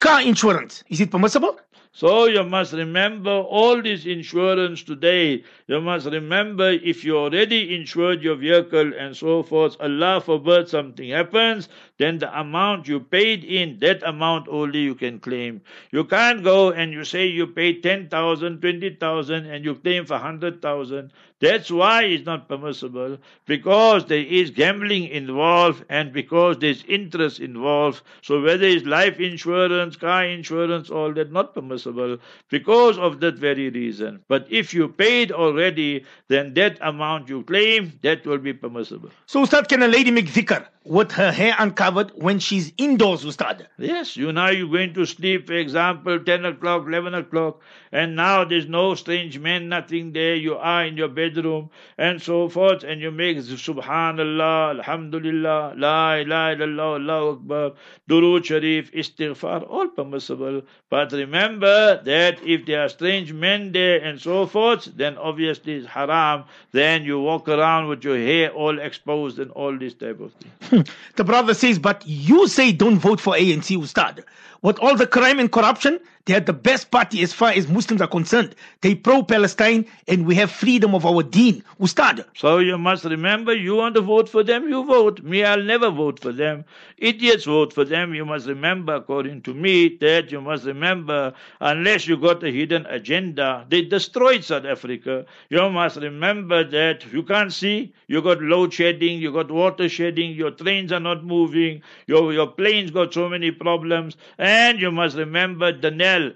car 0.00 0.22
insurance, 0.22 0.82
is 0.88 1.00
it 1.00 1.10
permissible? 1.10 1.58
So 1.92 2.26
you 2.26 2.44
must 2.44 2.72
remember 2.72 3.30
all 3.32 3.82
this 3.82 4.06
insurance 4.06 4.82
today. 4.84 5.42
You 5.66 5.80
must 5.80 6.06
remember 6.06 6.70
if 6.70 7.04
you 7.04 7.18
already 7.18 7.74
insured 7.74 8.22
your 8.22 8.36
vehicle 8.36 8.92
and 8.96 9.16
so 9.16 9.42
forth, 9.42 9.76
Allah 9.80 10.20
forbid 10.20 10.68
something 10.68 11.10
happens, 11.10 11.68
then 12.00 12.16
the 12.16 12.40
amount 12.40 12.88
you 12.88 12.98
paid 12.98 13.44
in, 13.44 13.78
that 13.80 14.02
amount 14.02 14.48
only 14.48 14.78
you 14.80 14.94
can 14.94 15.20
claim. 15.20 15.60
You 15.90 16.04
can't 16.04 16.42
go 16.42 16.70
and 16.70 16.94
you 16.94 17.04
say 17.04 17.26
you 17.26 17.46
paid 17.46 17.82
10,000, 17.82 18.60
20,000 18.62 19.44
and 19.46 19.64
you 19.66 19.74
claim 19.74 20.06
for 20.06 20.14
100,000. 20.14 21.12
That's 21.40 21.70
why 21.70 22.04
it's 22.04 22.24
not 22.24 22.48
permissible 22.48 23.18
because 23.46 24.06
there 24.06 24.24
is 24.24 24.50
gambling 24.50 25.08
involved 25.08 25.84
and 25.90 26.12
because 26.12 26.58
there's 26.58 26.84
interest 26.84 27.40
involved. 27.40 28.02
So 28.22 28.42
whether 28.42 28.66
it's 28.66 28.86
life 28.86 29.20
insurance, 29.20 29.96
car 29.96 30.24
insurance, 30.24 30.90
all 30.90 31.12
that 31.14 31.32
not 31.32 31.54
permissible 31.54 32.18
because 32.48 32.98
of 32.98 33.20
that 33.20 33.36
very 33.36 33.68
reason. 33.70 34.22
But 34.28 34.46
if 34.50 34.72
you 34.72 34.88
paid 34.88 35.32
already, 35.32 36.04
then 36.28 36.54
that 36.54 36.78
amount 36.80 37.28
you 37.28 37.42
claim 37.42 37.92
that 38.02 38.26
will 38.26 38.38
be 38.38 38.52
permissible. 38.52 39.10
So, 39.26 39.42
Ustad, 39.42 39.68
can 39.68 39.82
a 39.82 39.88
lady 39.88 40.10
make 40.10 40.26
zikr 40.26 40.66
with 40.84 41.12
her 41.12 41.32
hair 41.32 41.54
uncovered 41.58 41.89
when 42.16 42.38
she's 42.38 42.72
indoors, 42.76 43.24
Ustad? 43.24 43.66
Yes, 43.78 44.16
you 44.16 44.32
now 44.32 44.48
you're 44.50 44.68
going 44.68 44.94
to 44.94 45.06
sleep, 45.06 45.46
for 45.46 45.54
example, 45.54 46.18
10 46.20 46.44
o'clock, 46.44 46.86
11 46.86 47.14
o'clock, 47.14 47.60
and 47.92 48.16
now 48.16 48.44
there's 48.44 48.68
no 48.68 48.94
strange 48.94 49.38
men, 49.38 49.68
nothing 49.68 50.12
there. 50.12 50.34
You 50.34 50.56
are 50.56 50.84
in 50.84 50.96
your 50.96 51.08
bedroom 51.08 51.70
and 51.98 52.22
so 52.22 52.48
forth, 52.48 52.84
and 52.84 53.00
you 53.00 53.10
make 53.10 53.38
Subhanallah, 53.38 54.78
Alhamdulillah, 54.78 55.74
La 55.76 56.14
ilaha 56.14 56.56
illallah, 56.56 57.00
Allahu 57.00 57.30
Akbar, 57.32 57.72
Durood 58.08 58.44
Sharif, 58.44 58.92
Istighfar, 58.92 59.68
all 59.68 59.88
permissible. 59.88 60.62
But 60.88 61.12
remember 61.12 62.02
that 62.04 62.38
if 62.44 62.66
there 62.66 62.82
are 62.82 62.88
strange 62.88 63.32
men 63.32 63.72
there 63.72 64.00
and 64.02 64.20
so 64.20 64.46
forth, 64.46 64.84
then 64.96 65.16
obviously 65.18 65.74
it's 65.74 65.86
haram. 65.86 66.44
Then 66.72 67.04
you 67.04 67.20
walk 67.20 67.48
around 67.48 67.88
with 67.88 68.04
your 68.04 68.16
hair 68.16 68.50
all 68.50 68.78
exposed 68.78 69.38
and 69.38 69.50
all 69.52 69.76
this 69.76 69.94
type 69.94 70.20
of 70.20 70.32
thing. 70.34 70.86
the 71.16 71.24
brother 71.24 71.54
says, 71.54 71.78
but 71.80 72.02
you 72.06 72.46
say 72.48 72.72
don't 72.72 72.98
vote 72.98 73.20
for 73.20 73.34
ANC, 73.34 73.76
Ustad. 73.76 74.24
With 74.62 74.78
all 74.78 74.94
the 74.96 75.06
crime 75.06 75.38
and 75.38 75.50
corruption, 75.50 76.00
they 76.26 76.34
are 76.34 76.40
the 76.40 76.52
best 76.52 76.90
party 76.90 77.22
as 77.22 77.32
far 77.32 77.50
as 77.50 77.66
Muslims 77.66 78.02
are 78.02 78.06
concerned. 78.06 78.54
They 78.82 78.94
pro-Palestine 78.94 79.86
and 80.06 80.26
we 80.26 80.34
have 80.34 80.50
freedom 80.50 80.94
of 80.94 81.06
our 81.06 81.22
deen. 81.22 81.64
Ustad. 81.80 82.26
So 82.36 82.58
you 82.58 82.76
must 82.76 83.04
remember, 83.04 83.54
you 83.54 83.74
want 83.74 83.94
to 83.94 84.02
vote 84.02 84.28
for 84.28 84.44
them, 84.44 84.68
you 84.68 84.84
vote. 84.84 85.22
Me, 85.22 85.42
I'll 85.44 85.62
never 85.62 85.90
vote 85.90 86.20
for 86.20 86.30
them. 86.30 86.64
Idiots 86.98 87.46
vote 87.46 87.72
for 87.72 87.84
them. 87.84 88.14
You 88.14 88.26
must 88.26 88.46
remember, 88.46 88.94
according 88.96 89.42
to 89.42 89.54
me, 89.54 89.96
that 90.02 90.30
you 90.30 90.42
must 90.42 90.66
remember, 90.66 91.32
unless 91.60 92.06
you 92.06 92.18
got 92.18 92.44
a 92.44 92.50
hidden 92.52 92.84
agenda, 92.86 93.64
they 93.70 93.80
destroyed 93.82 94.44
South 94.44 94.66
Africa. 94.66 95.24
You 95.48 95.70
must 95.70 95.96
remember 95.96 96.62
that 96.64 97.10
you 97.10 97.22
can't 97.22 97.52
see. 97.52 97.94
You 98.08 98.20
got 98.20 98.42
load 98.42 98.74
shedding, 98.74 99.18
you 99.18 99.32
got 99.32 99.50
water 99.50 99.88
shedding, 99.88 100.32
your 100.32 100.50
trains 100.50 100.92
are 100.92 101.00
not 101.00 101.24
moving, 101.24 101.59
your, 102.06 102.32
your 102.32 102.46
planes 102.46 102.90
got 102.90 103.12
so 103.14 103.28
many 103.28 103.50
problems. 103.50 104.16
And 104.38 104.80
you 104.80 104.90
must 104.90 105.16
remember 105.16 105.72
the 105.72 105.90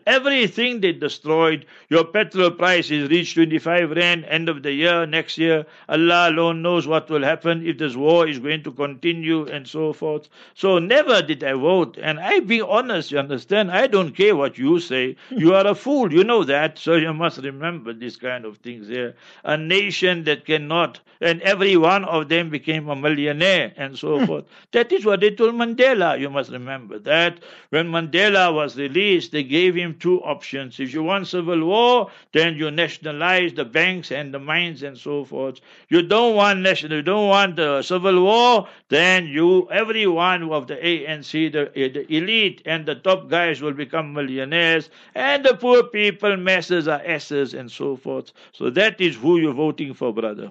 Everything 0.06 0.80
they 0.80 0.92
destroyed. 0.92 1.66
Your 1.88 2.04
petrol 2.04 2.50
price 2.50 2.90
is 2.90 3.08
reached 3.10 3.34
25 3.34 3.90
rand 3.90 4.24
end 4.28 4.48
of 4.48 4.62
the 4.62 4.72
year, 4.72 5.06
next 5.06 5.38
year. 5.38 5.66
Allah 5.88 6.30
alone 6.30 6.62
knows 6.62 6.86
what 6.86 7.08
will 7.08 7.22
happen 7.22 7.66
if 7.66 7.78
this 7.78 7.96
war 7.96 8.26
is 8.28 8.38
going 8.38 8.62
to 8.64 8.72
continue 8.72 9.46
and 9.46 9.66
so 9.66 9.92
forth. 9.92 10.28
So 10.54 10.78
never 10.78 11.22
did 11.22 11.42
I 11.42 11.54
vote. 11.54 11.98
And 12.00 12.18
I 12.20 12.40
be 12.40 12.60
honest, 12.60 13.10
you 13.10 13.18
understand? 13.18 13.70
I 13.70 13.86
don't 13.86 14.16
care 14.16 14.36
what 14.36 14.58
you 14.58 14.78
say. 14.80 15.16
You 15.30 15.54
are 15.54 15.66
a 15.66 15.74
fool. 15.74 16.12
You 16.12 16.24
know 16.24 16.44
that. 16.44 16.78
So 16.78 16.94
you 16.94 17.12
must 17.12 17.38
remember 17.38 17.92
these 17.92 18.16
kind 18.16 18.44
of 18.44 18.58
things 18.58 18.88
here. 18.88 19.14
A 19.44 19.56
nation 19.56 20.24
that 20.24 20.44
cannot, 20.44 21.00
and 21.20 21.40
every 21.42 21.76
one 21.76 22.04
of 22.04 22.28
them 22.28 22.50
became 22.50 22.88
a 22.88 22.96
millionaire 22.96 23.72
and 23.76 23.98
so 23.98 24.24
forth. 24.26 24.44
That 24.72 24.92
is 24.92 25.04
what 25.04 25.13
they 25.16 25.30
told 25.30 25.54
Mandela. 25.54 26.18
You 26.18 26.30
must 26.30 26.50
remember 26.50 26.98
that. 27.00 27.42
When 27.70 27.88
Mandela 27.88 28.52
was 28.54 28.76
released, 28.76 29.32
they 29.32 29.42
gave 29.42 29.74
him 29.74 29.96
two 29.98 30.22
options. 30.22 30.80
If 30.80 30.92
you 30.92 31.02
want 31.02 31.26
civil 31.28 31.64
war, 31.64 32.10
then 32.32 32.56
you 32.56 32.70
nationalize 32.70 33.54
the 33.54 33.64
banks 33.64 34.12
and 34.12 34.32
the 34.32 34.38
mines 34.38 34.82
and 34.82 34.96
so 34.96 35.24
forth. 35.24 35.60
You 35.88 36.02
don't 36.02 36.34
want 36.34 36.60
national, 36.60 36.98
you 36.98 37.02
don't 37.02 37.28
want 37.28 37.56
the 37.56 37.82
civil 37.82 38.22
war, 38.22 38.68
then 38.94 39.26
you, 39.26 39.68
every 39.70 40.06
one 40.06 40.50
of 40.50 40.66
the 40.66 40.76
ANC, 40.76 41.52
the, 41.52 41.70
the 41.74 42.14
elite 42.14 42.62
and 42.64 42.86
the 42.86 42.94
top 42.94 43.28
guys 43.28 43.60
will 43.60 43.72
become 43.72 44.12
millionaires, 44.12 44.90
and 45.14 45.44
the 45.44 45.54
poor 45.54 45.82
people, 45.82 46.36
masses 46.36 46.86
are 46.86 47.02
asses 47.04 47.54
and 47.54 47.70
so 47.70 47.96
forth. 47.96 48.32
So 48.52 48.70
that 48.70 49.00
is 49.00 49.16
who 49.16 49.38
you're 49.38 49.54
voting 49.54 49.94
for, 49.94 50.12
brother. 50.12 50.50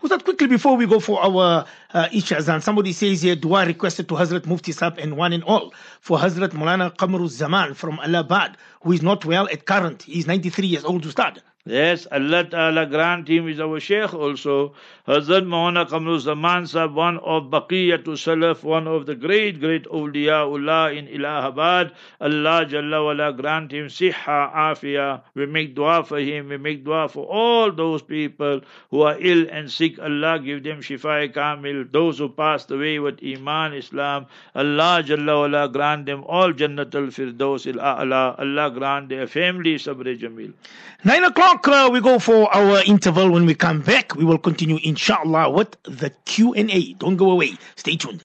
Ustad, 0.00 0.22
quickly 0.22 0.46
before 0.46 0.76
we 0.76 0.86
go 0.86 1.00
for 1.00 1.20
our 1.20 1.66
uh, 1.92 2.08
Isha 2.12 2.36
Azan, 2.36 2.60
somebody 2.60 2.92
says 2.92 3.22
here, 3.22 3.34
dua 3.34 3.66
requested 3.66 4.08
to 4.08 4.14
Hazrat 4.14 4.46
Mufti 4.46 4.70
Sab 4.70 4.96
and 4.98 5.16
one 5.16 5.32
and 5.32 5.42
all 5.42 5.74
for 6.00 6.18
Hazrat 6.18 6.50
Mulana 6.50 6.94
Qamru 6.96 7.28
Zaman 7.28 7.74
from 7.74 7.98
Allahabad, 7.98 8.56
who 8.82 8.92
is 8.92 9.02
not 9.02 9.24
well 9.24 9.48
at 9.48 9.66
current. 9.66 10.04
He's 10.04 10.28
93 10.28 10.68
years 10.68 10.84
old, 10.84 11.02
Ustad. 11.02 11.42
Yes, 11.68 12.06
Allah 12.10 12.44
Ta'ala 12.44 12.86
grant 12.86 13.28
him 13.28 13.46
is 13.46 13.60
our 13.60 13.78
Sheikh 13.78 14.14
also. 14.14 14.72
Hazrat 15.06 15.44
Maulana 15.44 15.86
Qamru 15.86 16.18
Zaman 16.18 16.66
Sahib, 16.66 16.94
one 16.94 17.18
of 17.18 17.44
Baqiyatul 17.44 18.16
Salaf, 18.16 18.62
one 18.62 18.86
of 18.86 19.04
the 19.04 19.14
great, 19.14 19.60
great 19.60 19.84
awliyaullah 19.84 20.96
in 20.96 21.08
Allahabad. 21.08 21.92
Allah 22.22 22.64
Jalla 22.66 23.04
wala 23.04 23.34
grant 23.34 23.70
him 23.72 23.88
siha, 23.88 24.54
afia. 24.54 25.20
We 25.34 25.44
make 25.44 25.74
dua 25.74 26.04
for 26.04 26.18
him, 26.18 26.48
we 26.48 26.56
make 26.56 26.86
dua 26.86 27.06
for 27.06 27.26
all 27.26 27.70
those 27.70 28.00
people 28.00 28.62
who 28.90 29.02
are 29.02 29.16
ill 29.20 29.46
and 29.50 29.70
sick. 29.70 29.98
Allah 29.98 30.38
give 30.38 30.62
them 30.62 30.80
shifa 30.80 31.30
kamil. 31.34 31.84
Those 31.92 32.16
who 32.16 32.30
passed 32.30 32.70
away 32.70 32.98
with 32.98 33.18
Iman, 33.22 33.74
Islam. 33.74 34.24
Allah 34.54 35.02
Jalla 35.04 35.40
wala 35.40 35.68
grant 35.68 36.06
them 36.06 36.24
all 36.24 36.50
Jannatul 36.54 37.08
Firdaus 37.08 37.66
il-A'la. 37.66 38.38
Allah 38.38 38.70
grant 38.70 39.10
their 39.10 39.26
family 39.26 39.74
sabr 39.74 40.18
jamil. 40.18 40.54
Nine 41.04 41.24
o'clock, 41.58 41.88
uh, 41.88 41.90
we 41.92 42.00
go 42.00 42.18
for 42.18 42.54
our 42.54 42.82
interval. 42.84 43.30
When 43.30 43.44
we 43.44 43.54
come 43.54 43.80
back, 43.80 44.14
we 44.14 44.24
will 44.24 44.38
continue, 44.38 44.78
inshallah, 44.82 45.50
with 45.50 45.76
the 45.84 46.10
Q&A. 46.24 46.94
Don't 46.94 47.16
go 47.16 47.30
away. 47.30 47.56
Stay 47.76 47.96
tuned. 47.96 48.16